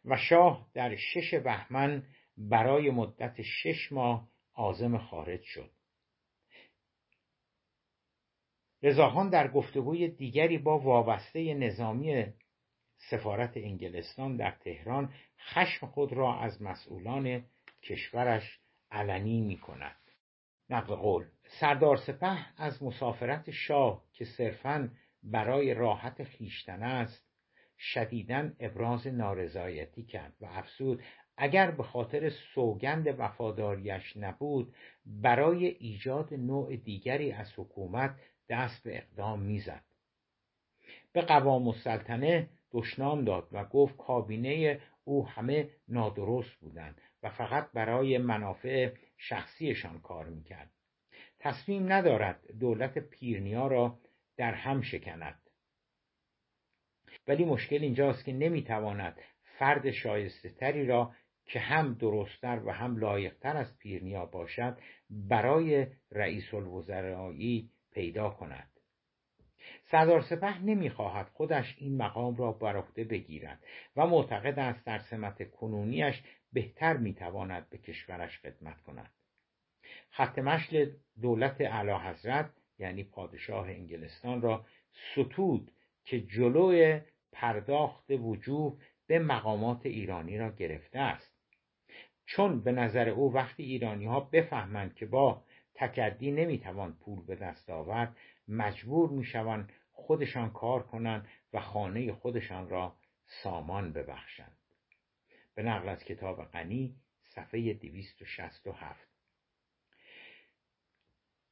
و 0.05 0.16
شاه 0.16 0.70
در 0.75 0.96
شش 0.96 1.35
بهمن 1.35 2.07
برای 2.37 2.90
مدت 2.90 3.42
شش 3.42 3.92
ماه 3.92 4.29
آزم 4.55 4.99
خارج 4.99 5.42
شد. 5.42 5.70
رضاخان 8.83 9.31
در 9.31 9.49
گفتگوی 9.49 10.09
دیگری 10.09 10.59
با 10.59 10.79
وابسته 10.79 11.55
نظامی 11.55 12.25
سفارت 13.11 13.57
انگلستان 13.57 14.37
در 14.37 14.51
تهران 14.51 15.14
خشم 15.38 15.87
خود 15.87 16.12
را 16.12 16.40
از 16.40 16.62
مسئولان 16.62 17.44
کشورش 17.83 18.59
علنی 18.90 19.40
می 19.40 19.57
کند 19.57 20.00
نقل 20.71 20.95
قول. 20.95 21.25
سردار 21.61 21.97
سپه 21.97 22.39
از 22.57 22.83
مسافرت 22.83 23.51
شاه 23.51 24.03
که 24.13 24.25
صرفا 24.25 24.91
برای 25.23 25.75
راحت 25.75 26.25
خیشتن 26.25 26.83
است 26.83 27.31
شدیدا 27.79 28.51
ابراز 28.61 29.07
نارضایتی 29.07 30.03
کرد 30.03 30.33
و 30.41 30.47
افسود 30.47 31.03
اگر 31.37 31.71
به 31.71 31.83
خاطر 31.83 32.31
سوگند 32.31 33.15
وفاداریش 33.19 34.17
نبود 34.17 34.75
برای 35.07 35.67
ایجاد 35.67 36.35
نوع 36.35 36.77
دیگری 36.77 37.33
از 37.33 37.53
حکومت 37.57 38.15
دست 38.49 38.83
به 38.85 38.97
اقدام 38.97 39.41
می‌زد. 39.41 39.85
به 41.13 41.21
قوام 41.21 41.69
السلطنه 41.69 42.49
دشنام 42.73 43.25
داد 43.25 43.49
و 43.53 43.65
گفت 43.65 43.97
کابینه 43.97 44.81
او 45.05 45.29
همه 45.29 45.71
نادرست 45.89 46.55
بودند 46.61 47.01
و 47.23 47.31
فقط 47.31 47.73
برای 47.75 48.19
منافع 48.19 48.93
شخصیشان 49.29 50.01
کار 50.01 50.29
می‌کرد. 50.29 50.71
تصمیم 51.39 51.93
ندارد 51.93 52.53
دولت 52.61 52.99
پیرنیا 52.99 53.67
را 53.67 53.99
در 54.37 54.55
هم 54.55 54.83
شکند. 54.83 55.43
ولی 57.29 57.45
مشکل 57.45 57.83
اینجاست 57.83 58.25
که 58.25 58.33
نمی‌تواند 58.33 59.21
فرد 59.59 59.91
شایسته 59.91 60.51
تری 60.51 60.87
را 60.87 61.15
که 61.45 61.61
هم 61.61 61.95
درستتر 61.95 62.63
و 62.65 62.73
هم 62.73 62.97
لایقتر 62.97 63.57
از 63.57 63.79
پیرنیا 63.79 64.27
باشد 64.27 64.79
برای 65.11 65.87
رئیس 66.11 66.55
الوزرایی 66.55 67.71
پیدا 67.93 68.31
کند. 68.31 68.71
سردار 69.91 70.23
سپه 70.23 70.59
نمی‌خواهد 70.59 71.29
خودش 71.29 71.77
این 71.79 71.97
مقام 71.97 72.37
را 72.37 72.53
بر 72.53 72.81
بگیرد 73.05 73.65
و 73.97 74.07
معتقد 74.07 74.59
است 74.59 74.87
در 74.87 74.99
سمت 74.99 75.51
کنونیش 75.51 76.23
بهتر 76.53 76.97
می‌تواند 76.97 77.71
به 77.71 77.79
کشورش 77.79 78.39
خدمت 78.39 78.81
کند. 78.81 79.11
خط 80.11 80.39
مشل 80.39 80.91
دولت 81.21 81.61
اعلی 81.61 81.93
حضرت 81.93 82.51
یعنی 82.79 83.05
پادشاه 83.05 83.69
انگلستان 83.69 84.43
را 84.43 84.67
ستود 84.93 85.71
که 86.05 86.21
جلوی 86.21 87.01
پرداخت 87.33 88.11
وجوه 88.11 88.81
به 89.07 89.19
مقامات 89.19 89.87
ایرانی 89.87 90.39
را 90.39 90.51
گرفته 90.51 90.99
است. 90.99 91.33
چون 92.27 92.61
به 92.61 92.73
نظر 92.73 93.09
او 93.09 93.33
وقتی 93.35 93.63
ایرانی 93.63 94.07
ها 94.07 94.21
بفهمند 94.21 94.95
که 94.95 95.07
با 95.07 95.45
تکدی 95.75 96.31
نمی‌توان 96.31 96.93
پول 96.93 97.25
به 97.27 97.35
دست 97.35 97.71
آورد 97.71 98.17
مجبور 98.49 99.11
می‌شوند 99.11 99.73
خودشان 99.93 100.51
کار 100.51 100.83
کنند 100.83 101.29
و 101.53 101.61
خانه 101.61 102.13
خودشان 102.13 102.69
را 102.69 102.97
سامان 103.27 103.93
ببخشند. 103.93 104.60
به 105.55 105.63
نقل 105.63 105.89
از 105.89 106.05
کتاب 106.05 106.45
غنی 106.45 106.95
صفحه 107.23 107.73
267 107.75 109.11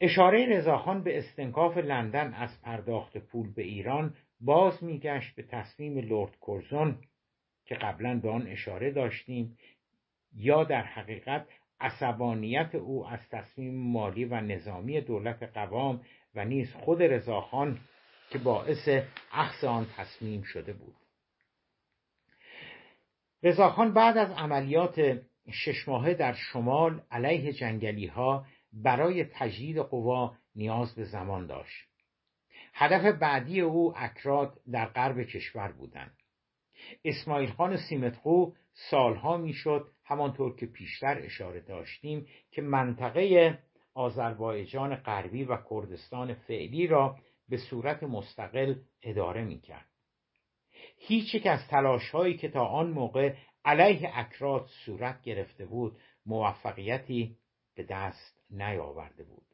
اشاره 0.01 0.47
رضاخان 0.47 1.03
به 1.03 1.19
استنکاف 1.19 1.77
لندن 1.77 2.35
از 2.35 2.63
پرداخت 2.63 3.19
پول 3.19 3.53
به 3.55 3.63
ایران 3.63 4.15
باز 4.41 4.85
میگشت 4.85 5.35
به 5.35 5.43
تصمیم 5.43 5.99
لورد 5.99 6.37
کرزون 6.47 6.99
که 7.65 7.75
قبلا 7.75 8.21
به 8.21 8.31
آن 8.31 8.47
اشاره 8.47 8.91
داشتیم 8.91 9.59
یا 10.35 10.65
در 10.65 10.83
حقیقت 10.83 11.47
عصبانیت 11.81 12.75
او 12.75 13.07
از 13.07 13.29
تصمیم 13.29 13.75
مالی 13.75 14.25
و 14.25 14.41
نظامی 14.41 15.01
دولت 15.01 15.43
قوام 15.43 16.01
و 16.35 16.45
نیز 16.45 16.73
خود 16.73 17.03
رضاخان 17.03 17.81
که 18.31 18.39
باعث 18.39 18.89
اخذ 19.33 19.65
آن 19.65 19.87
تصمیم 19.97 20.43
شده 20.43 20.73
بود. 20.73 20.97
رضاخان 23.43 23.93
بعد 23.93 24.17
از 24.17 24.31
عملیات 24.31 25.21
شش 25.53 25.89
ماهه 25.89 26.15
در 26.15 26.33
شمال 26.33 27.03
علیه 27.11 27.53
جنگلی 27.53 28.07
ها 28.07 28.47
برای 28.73 29.25
تجدید 29.25 29.79
قوا 29.79 30.35
نیاز 30.55 30.95
به 30.95 31.05
زمان 31.05 31.47
داشت. 31.47 31.89
هدف 32.75 33.19
بعدی 33.19 33.61
او 33.61 33.93
اکراد 33.97 34.61
در 34.73 34.87
غرب 34.87 35.23
کشور 35.23 35.73
بودند. 35.73 36.17
اسماعیل 37.05 37.51
خان 37.51 37.77
سیمتخو 37.77 38.53
سالها 38.73 39.37
می‌شد 39.37 39.91
همانطور 40.05 40.57
که 40.57 40.67
پیشتر 40.67 41.19
اشاره 41.23 41.61
داشتیم 41.61 42.27
که 42.51 42.63
منطقه 42.63 43.59
آذربایجان 43.95 44.97
غربی 44.97 45.45
و 45.45 45.59
کردستان 45.71 46.35
فعلی 46.35 46.87
را 46.87 47.17
به 47.49 47.57
صورت 47.57 48.03
مستقل 48.03 48.75
اداره 49.03 49.45
می‌کرد. 49.45 49.88
هیچ 50.99 51.35
یک 51.35 51.47
از 51.47 51.69
تلاش 51.69 52.11
هایی 52.11 52.37
که 52.37 52.49
تا 52.49 52.65
آن 52.65 52.91
موقع 52.91 53.35
علیه 53.65 54.11
اکراد 54.15 54.67
صورت 54.85 55.23
گرفته 55.23 55.67
بود 55.67 55.97
موفقیتی 56.27 57.37
به 57.75 57.83
دست 57.83 58.43
نیاورده 58.51 59.25
بود 59.25 59.47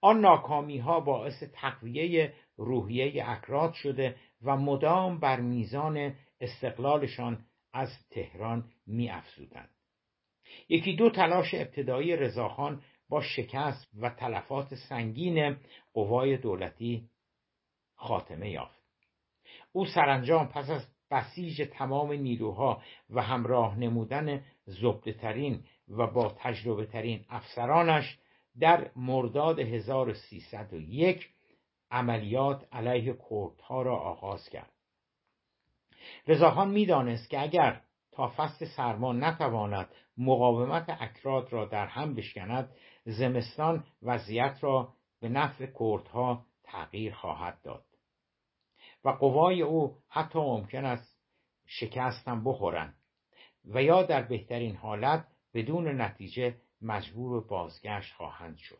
آن 0.00 0.20
ناکامی 0.20 0.78
ها 0.78 1.00
باعث 1.00 1.42
تقویه 1.52 2.32
روحیه 2.56 3.28
اکراد 3.28 3.72
شده 3.72 4.16
و 4.42 4.56
مدام 4.56 5.20
بر 5.20 5.40
میزان 5.40 6.14
استقلالشان 6.40 7.44
از 7.72 7.88
تهران 8.10 8.70
می 8.86 9.10
افزودند. 9.10 9.70
یکی 10.68 10.96
دو 10.96 11.10
تلاش 11.10 11.54
ابتدایی 11.54 12.16
رضاخان 12.16 12.82
با 13.08 13.20
شکست 13.20 13.88
و 14.00 14.10
تلفات 14.10 14.74
سنگین 14.74 15.56
قوای 15.94 16.36
دولتی 16.36 17.08
خاتمه 17.94 18.50
یافت 18.50 18.83
او 19.76 19.86
سرانجام 19.86 20.46
پس 20.46 20.70
از 20.70 20.86
بسیج 21.10 21.68
تمام 21.72 22.12
نیروها 22.12 22.82
و 23.10 23.22
همراه 23.22 23.78
نمودن 23.78 24.42
زبده 24.66 25.60
و 25.88 26.06
با 26.06 26.34
تجربه 26.38 26.86
ترین 26.86 27.24
افسرانش 27.28 28.18
در 28.60 28.90
مرداد 28.96 29.60
1301 29.60 31.28
عملیات 31.90 32.66
علیه 32.72 33.16
کردها 33.30 33.82
را 33.82 33.96
آغاز 33.96 34.48
کرد. 34.48 34.72
رضاخان 36.26 36.70
می‌دانست 36.70 37.30
که 37.30 37.42
اگر 37.42 37.80
تا 38.12 38.32
فصل 38.36 38.66
سرما 38.76 39.12
نتواند 39.12 39.88
مقاومت 40.18 40.96
اکراد 41.00 41.52
را 41.52 41.64
در 41.64 41.86
هم 41.86 42.14
بشکند 42.14 42.70
زمستان 43.04 43.84
وضعیت 44.02 44.58
را 44.60 44.94
به 45.20 45.28
نفع 45.28 45.66
کردها 45.66 46.46
تغییر 46.64 47.14
خواهد 47.14 47.58
داد. 47.62 47.84
و 49.04 49.10
قوای 49.10 49.62
او 49.62 49.96
حتی 50.08 50.38
ممکن 50.38 50.84
است 50.84 51.18
شکستم 51.66 52.44
بخورند 52.44 52.94
و 53.64 53.82
یا 53.82 54.02
در 54.02 54.22
بهترین 54.22 54.76
حالت 54.76 55.26
بدون 55.54 56.00
نتیجه 56.00 56.54
مجبور 56.82 57.46
بازگشت 57.46 58.14
خواهند 58.14 58.56
شد. 58.56 58.78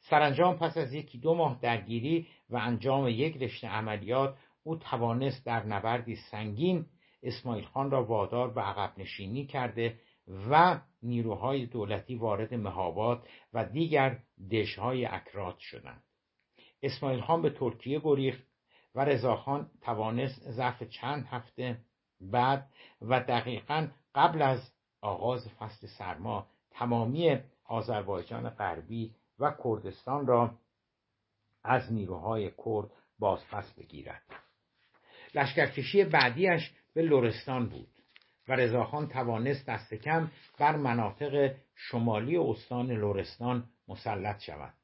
سرانجام 0.00 0.56
پس 0.56 0.76
از 0.76 0.94
یکی 0.94 1.18
دو 1.18 1.34
ماه 1.34 1.58
درگیری 1.62 2.28
و 2.50 2.56
انجام 2.56 3.08
یک 3.08 3.36
رشته 3.36 3.68
عملیات 3.68 4.38
او 4.62 4.76
توانست 4.76 5.46
در 5.46 5.66
نبردی 5.66 6.16
سنگین 6.16 6.86
اسماعیل 7.22 7.64
خان 7.64 7.90
را 7.90 8.04
وادار 8.04 8.50
به 8.50 8.60
عقب 8.60 8.98
نشینی 8.98 9.46
کرده 9.46 9.98
و 10.50 10.80
نیروهای 11.02 11.66
دولتی 11.66 12.14
وارد 12.14 12.54
مهابات 12.54 13.28
و 13.52 13.64
دیگر 13.64 14.18
دشهای 14.50 15.06
اکراد 15.06 15.58
شدند. 15.58 16.02
اسماعیل 16.82 17.20
خان 17.20 17.42
به 17.42 17.50
ترکیه 17.50 18.00
گریخت 18.04 18.51
و 18.94 19.04
رضاخان 19.04 19.70
توانست 19.80 20.50
ظرف 20.50 20.82
چند 20.82 21.26
هفته 21.26 21.78
بعد 22.20 22.68
و 23.02 23.20
دقیقا 23.20 23.88
قبل 24.14 24.42
از 24.42 24.72
آغاز 25.00 25.48
فصل 25.48 25.86
سرما 25.86 26.46
تمامی 26.70 27.38
آذربایجان 27.64 28.50
غربی 28.50 29.14
و 29.38 29.54
کردستان 29.64 30.26
را 30.26 30.54
از 31.64 31.92
نیروهای 31.92 32.50
کرد 32.64 32.90
بازپس 33.18 33.72
بگیرد. 33.72 34.22
لشکرکشی 35.34 36.04
بعدیش 36.04 36.72
به 36.94 37.02
لرستان 37.02 37.68
بود 37.68 37.88
و 38.48 38.52
رضاخان 38.52 39.08
توانست 39.08 39.66
دست 39.66 39.94
کم 39.94 40.30
بر 40.58 40.76
مناطق 40.76 41.54
شمالی 41.74 42.36
استان 42.36 42.90
لرستان 42.90 43.68
مسلط 43.88 44.40
شود. 44.40 44.74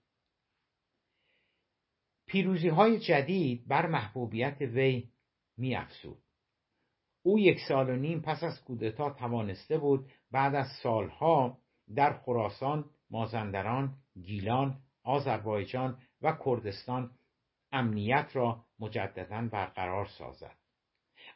پیروزی 2.29 2.69
های 2.69 2.99
جدید 2.99 3.69
بر 3.69 3.87
محبوبیت 3.87 4.61
وی 4.61 5.09
می 5.57 5.77
افسود. 5.77 6.19
او 7.23 7.39
یک 7.39 7.59
سال 7.69 7.91
و 7.91 7.97
نیم 7.97 8.21
پس 8.21 8.43
از 8.43 8.65
کودتا 8.65 9.11
توانسته 9.11 9.79
بود 9.79 10.11
بعد 10.31 10.55
از 10.55 10.67
سالها 10.83 11.59
در 11.95 12.13
خراسان، 12.13 12.85
مازندران، 13.11 13.95
گیلان، 14.23 14.79
آذربایجان 15.05 15.99
و 16.23 16.37
کردستان 16.45 17.11
امنیت 17.73 18.31
را 18.33 18.65
مجددا 18.81 19.49
برقرار 19.53 20.07
سازد 20.07 20.57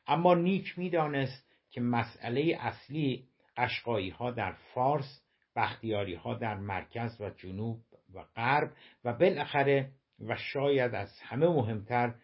اما 0.07 0.35
نیک 0.35 0.79
می‌دانست 0.79 1.57
که 1.71 1.81
مسئله 1.81 2.57
اصلی 2.61 3.29
قشقایی 3.57 4.11
ها 4.11 4.31
در 4.31 4.53
فارس 4.53 5.23
بختیاری 5.57 6.15
ها 6.15 6.35
در 6.35 6.55
مرکز 6.55 7.21
و 7.21 7.31
جنوب 7.31 7.81
و 8.15 8.23
غرب 8.37 8.73
و 9.05 9.13
بالاخره 9.13 9.91
و 10.21 10.37
شاید 10.37 10.95
از 10.95 11.21
همه 11.21 11.49
مهمتر 11.49 12.15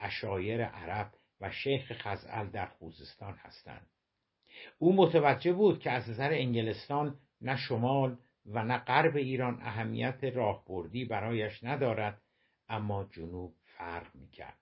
اشایر 0.00 0.64
عرب 0.64 1.12
و 1.40 1.50
شیخ 1.50 1.92
خزعل 1.92 2.46
در 2.46 2.66
خوزستان 2.66 3.34
هستند. 3.34 3.86
او 4.78 4.96
متوجه 4.96 5.52
بود 5.52 5.80
که 5.80 5.90
از 5.90 6.10
نظر 6.10 6.30
انگلستان 6.32 7.16
نه 7.40 7.56
شمال 7.56 8.16
و 8.46 8.64
نه 8.64 8.78
غرب 8.78 9.16
ایران 9.16 9.58
اهمیت 9.62 10.24
راهبردی 10.24 11.04
برایش 11.04 11.64
ندارد 11.64 12.20
اما 12.68 13.04
جنوب 13.12 13.54
فرق 13.76 14.14
می‌کرد. 14.14 14.58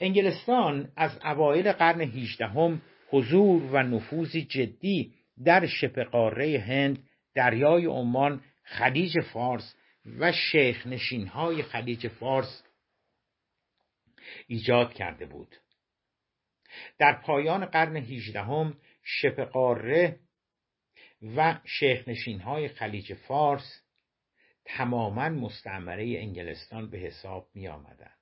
انگلستان 0.00 0.92
از 0.96 1.18
اوایل 1.24 1.72
قرن 1.72 2.00
هیجدهم 2.00 2.82
حضور 3.10 3.62
و 3.62 3.82
نفوذی 3.82 4.42
جدی 4.44 5.14
در 5.44 5.66
شبه 5.66 6.04
قاره 6.04 6.58
هند 6.58 6.98
دریای 7.34 7.86
عمان 7.86 8.40
خلیج 8.62 9.20
فارس 9.20 9.74
و 10.04 10.32
شیخ 10.32 10.86
نشین 10.86 11.26
های 11.26 11.62
خلیج 11.62 12.08
فارس 12.08 12.62
ایجاد 14.46 14.94
کرده 14.94 15.26
بود 15.26 15.56
در 16.98 17.22
پایان 17.22 17.64
قرن 17.66 17.96
هیجدهم 17.96 18.76
شبه 19.02 19.44
قاره 19.44 20.20
و 21.36 21.60
شیخ 21.64 22.08
نشین 22.08 22.40
های 22.40 22.68
خلیج 22.68 23.14
فارس 23.14 23.82
تماما 24.64 25.28
مستعمره 25.28 26.18
انگلستان 26.18 26.90
به 26.90 26.98
حساب 26.98 27.48
می 27.54 27.68
آمدن. 27.68 28.12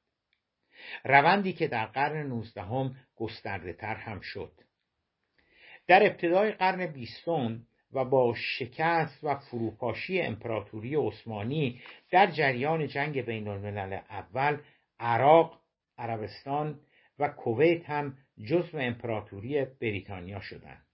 روندی 1.05 1.53
که 1.53 1.69
در 1.69 1.87
قرن 1.87 2.27
نوزدهم 2.27 2.97
گسترده 3.17 3.73
تر 3.73 3.95
هم 3.95 4.21
شد 4.21 4.53
در 5.87 6.07
ابتدای 6.07 6.53
قرن 6.53 6.87
بیستم 6.87 7.67
و 7.92 8.05
با 8.05 8.35
شکست 8.35 9.24
و 9.24 9.35
فروپاشی 9.35 10.20
امپراتوری 10.20 10.94
عثمانی 10.94 11.81
در 12.11 12.31
جریان 12.31 12.87
جنگ 12.87 13.24
بین 13.24 13.48
الملل 13.48 13.92
اول 14.11 14.59
عراق، 15.01 15.61
عربستان 15.98 16.81
و 17.18 17.29
کویت 17.29 17.90
هم 17.90 18.16
جزو 18.48 18.79
امپراتوری 18.79 19.64
بریتانیا 19.64 20.40
شدند. 20.40 20.87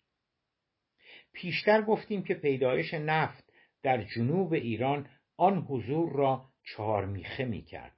پیشتر 1.33 1.83
گفتیم 1.83 2.22
که 2.22 2.35
پیدایش 2.35 2.94
نفت 2.94 3.52
در 3.83 4.02
جنوب 4.02 4.52
ایران 4.52 5.09
آن 5.37 5.59
حضور 5.59 6.12
را 6.12 6.44
چهار 6.64 7.07
میخه 7.07 7.44
می 7.44 7.62
کرد. 7.62 7.96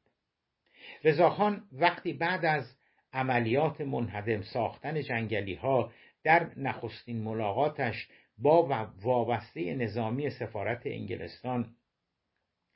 رضاخان 1.05 1.69
وقتی 1.73 2.13
بعد 2.13 2.45
از 2.45 2.77
عملیات 3.13 3.81
منهدم 3.81 4.43
ساختن 4.43 5.03
جنگلی 5.03 5.55
ها 5.55 5.93
در 6.25 6.51
نخستین 6.57 7.23
ملاقاتش 7.23 8.09
با 8.39 8.89
وابسته 9.03 9.75
نظامی 9.75 10.31
سفارت 10.31 10.83
انگلستان 10.85 11.75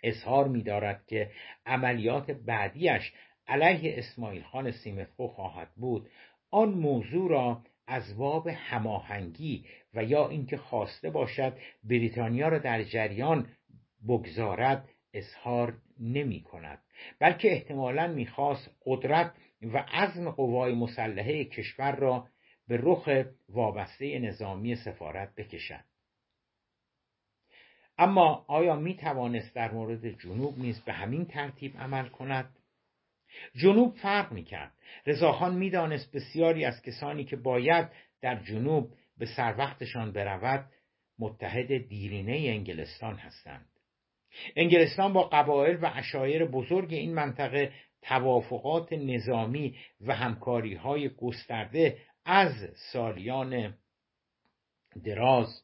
اظهار 0.02 0.48
می 0.48 0.62
دارد 0.62 1.06
که 1.06 1.30
عملیات 1.66 2.30
بعدیش 2.30 3.12
علیه 3.46 3.98
اسماعیل 3.98 4.42
خان 4.42 4.70
سیمفو 4.70 5.28
خواهد 5.28 5.74
بود. 5.76 6.10
آن 6.50 6.68
موضوع 6.68 7.30
را 7.30 7.62
از 7.86 8.16
باب 8.18 8.48
هماهنگی 8.48 9.64
و 9.94 10.04
یا 10.04 10.28
اینکه 10.28 10.56
خواسته 10.56 11.10
باشد 11.10 11.58
بریتانیا 11.84 12.48
را 12.48 12.58
در 12.58 12.82
جریان 12.82 13.48
بگذارد 14.08 14.88
اظهار 15.14 15.78
نمی 16.00 16.42
کند 16.42 16.78
بلکه 17.18 17.52
احتمالا 17.52 18.06
می‌خواست 18.06 18.70
قدرت 18.86 19.32
و 19.62 19.78
عزم 19.78 20.30
قوای 20.30 20.74
مسلحه 20.74 21.44
کشور 21.44 21.96
را 21.96 22.26
به 22.70 22.78
رخ 22.82 23.08
وابسته 23.48 24.18
نظامی 24.18 24.76
سفارت 24.76 25.34
بکشد. 25.34 25.84
اما 27.98 28.44
آیا 28.48 28.76
می 28.76 28.96
توانست 28.96 29.54
در 29.54 29.70
مورد 29.72 30.10
جنوب 30.10 30.58
نیز 30.58 30.80
به 30.84 30.92
همین 30.92 31.24
ترتیب 31.24 31.76
عمل 31.76 32.08
کند؟ 32.08 32.56
جنوب 33.54 33.96
فرق 33.96 34.32
می 34.32 34.44
کرد. 34.44 34.72
رضاخان 35.06 35.54
می 35.54 35.70
دانست 35.70 36.12
بسیاری 36.12 36.64
از 36.64 36.82
کسانی 36.82 37.24
که 37.24 37.36
باید 37.36 37.88
در 38.20 38.42
جنوب 38.42 38.92
به 39.18 39.26
سر 39.26 39.54
وقتشان 39.58 40.12
برود 40.12 40.70
متحد 41.18 41.88
دیرینه 41.88 42.32
انگلستان 42.32 43.16
هستند. 43.16 43.66
انگلستان 44.56 45.12
با 45.12 45.22
قبایل 45.22 45.76
و 45.76 45.90
اشایر 45.94 46.44
بزرگ 46.44 46.92
این 46.92 47.14
منطقه 47.14 47.72
توافقات 48.02 48.92
نظامی 48.92 49.76
و 50.00 50.14
همکاری 50.14 50.74
های 50.74 51.08
گسترده 51.08 51.98
از 52.24 52.52
سالیان 52.92 53.74
دراز 55.04 55.62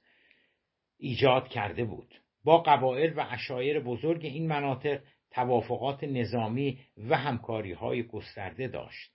ایجاد 0.99 1.49
کرده 1.49 1.85
بود. 1.85 2.15
با 2.45 2.59
قبایل 2.59 3.13
و 3.13 3.27
اشایر 3.31 3.81
بزرگ 3.81 4.25
این 4.25 4.49
مناطق 4.49 5.01
توافقات 5.31 6.05
نظامی 6.05 6.81
و 6.97 7.17
همکاری 7.17 7.73
های 7.73 8.03
گسترده 8.03 8.69
داشت. 8.69 9.13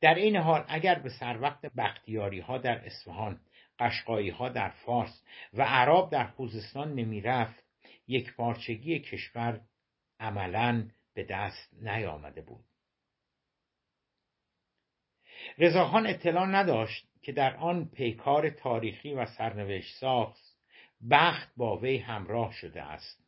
در 0.00 0.14
این 0.14 0.36
حال 0.36 0.64
اگر 0.68 0.98
به 0.98 1.08
سر 1.08 1.40
وقت 1.40 1.66
بختیاری 1.66 2.40
ها 2.40 2.58
در 2.58 2.86
اصفهان 2.86 3.40
قشقایی 3.78 4.30
ها 4.30 4.48
در 4.48 4.68
فارس 4.68 5.22
و 5.52 5.62
عرب 5.62 6.10
در 6.10 6.26
خوزستان 6.26 6.94
نمی 6.94 7.20
رفت 7.20 7.64
یک 8.08 8.34
پارچگی 8.34 8.98
کشور 8.98 9.60
عملا 10.20 10.88
به 11.14 11.24
دست 11.24 11.74
نیامده 11.82 12.40
بود. 12.40 12.69
رضاخان 15.58 16.06
اطلاع 16.06 16.46
نداشت 16.46 17.08
که 17.22 17.32
در 17.32 17.56
آن 17.56 17.84
پیکار 17.84 18.50
تاریخی 18.50 19.14
و 19.14 19.26
سرنوشت 19.26 19.96
ساخت 19.96 20.42
بخت 21.10 21.52
با 21.56 21.76
وی 21.76 21.98
همراه 21.98 22.52
شده 22.52 22.82
است. 22.82 23.24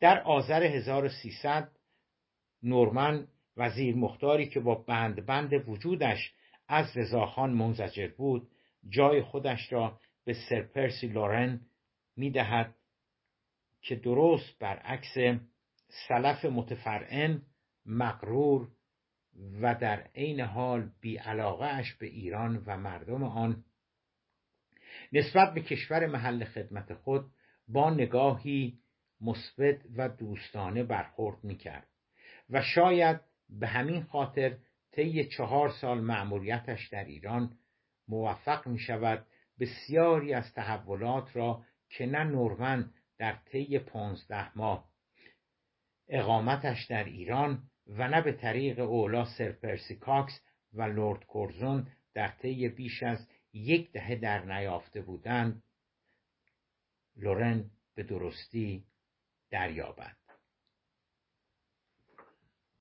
در 0.00 0.20
آذر 0.20 0.62
1300 0.62 1.70
نورمن 2.62 3.28
وزیر 3.56 3.96
مختاری 3.96 4.48
که 4.48 4.60
با 4.60 4.74
بند 4.74 5.26
بند 5.26 5.68
وجودش 5.68 6.32
از 6.68 6.96
رضاخان 6.96 7.50
منزجر 7.50 8.08
بود 8.08 8.48
جای 8.88 9.22
خودش 9.22 9.72
را 9.72 9.98
به 10.24 10.34
سرپرسی 10.48 11.06
لورن 11.06 11.60
می‌دهد 12.16 12.74
که 13.82 13.96
درست 13.96 14.58
برعکس 14.58 15.14
سلف 16.08 16.44
متفرعن 16.44 17.42
مقرور 17.86 18.68
و 19.60 19.74
در 19.74 20.08
عین 20.14 20.40
حال 20.40 20.90
اش 21.60 21.94
به 21.94 22.06
ایران 22.06 22.62
و 22.66 22.76
مردم 22.76 23.24
آن 23.24 23.64
نسبت 25.12 25.54
به 25.54 25.60
کشور 25.60 26.06
محل 26.06 26.44
خدمت 26.44 26.94
خود 26.94 27.30
با 27.68 27.90
نگاهی 27.90 28.78
مثبت 29.20 29.78
و 29.96 30.08
دوستانه 30.08 30.82
برخورد 30.82 31.44
می‌کرد 31.44 31.86
و 32.50 32.62
شاید 32.62 33.20
به 33.48 33.66
همین 33.66 34.02
خاطر 34.02 34.58
طی 34.92 35.24
چهار 35.28 35.68
سال 35.68 36.00
مأموریتش 36.00 36.88
در 36.88 37.04
ایران 37.04 37.58
موفق 38.08 38.66
می 38.66 38.78
شود 38.78 39.26
بسیاری 39.60 40.34
از 40.34 40.54
تحولات 40.54 41.36
را 41.36 41.64
که 41.88 42.06
نه 42.06 42.24
نورمن 42.24 42.90
در 43.18 43.36
طی 43.44 43.78
پانزده 43.78 44.58
ماه 44.58 44.90
اقامتش 46.08 46.86
در 46.86 47.04
ایران 47.04 47.69
و 47.90 48.08
نه 48.08 48.20
به 48.20 48.32
طریق 48.32 48.78
اولا 48.78 49.24
سرپرسی 49.24 49.96
کاکس 49.96 50.40
و 50.72 50.82
لورد 50.82 51.26
کورزون 51.26 51.86
در 52.14 52.28
طی 52.28 52.68
بیش 52.68 53.02
از 53.02 53.28
یک 53.52 53.92
دهه 53.92 54.14
در 54.16 54.44
نیافته 54.44 55.02
بودند. 55.02 55.62
لورن 57.16 57.70
به 57.94 58.02
درستی 58.02 58.84
دریابد. 59.50 60.19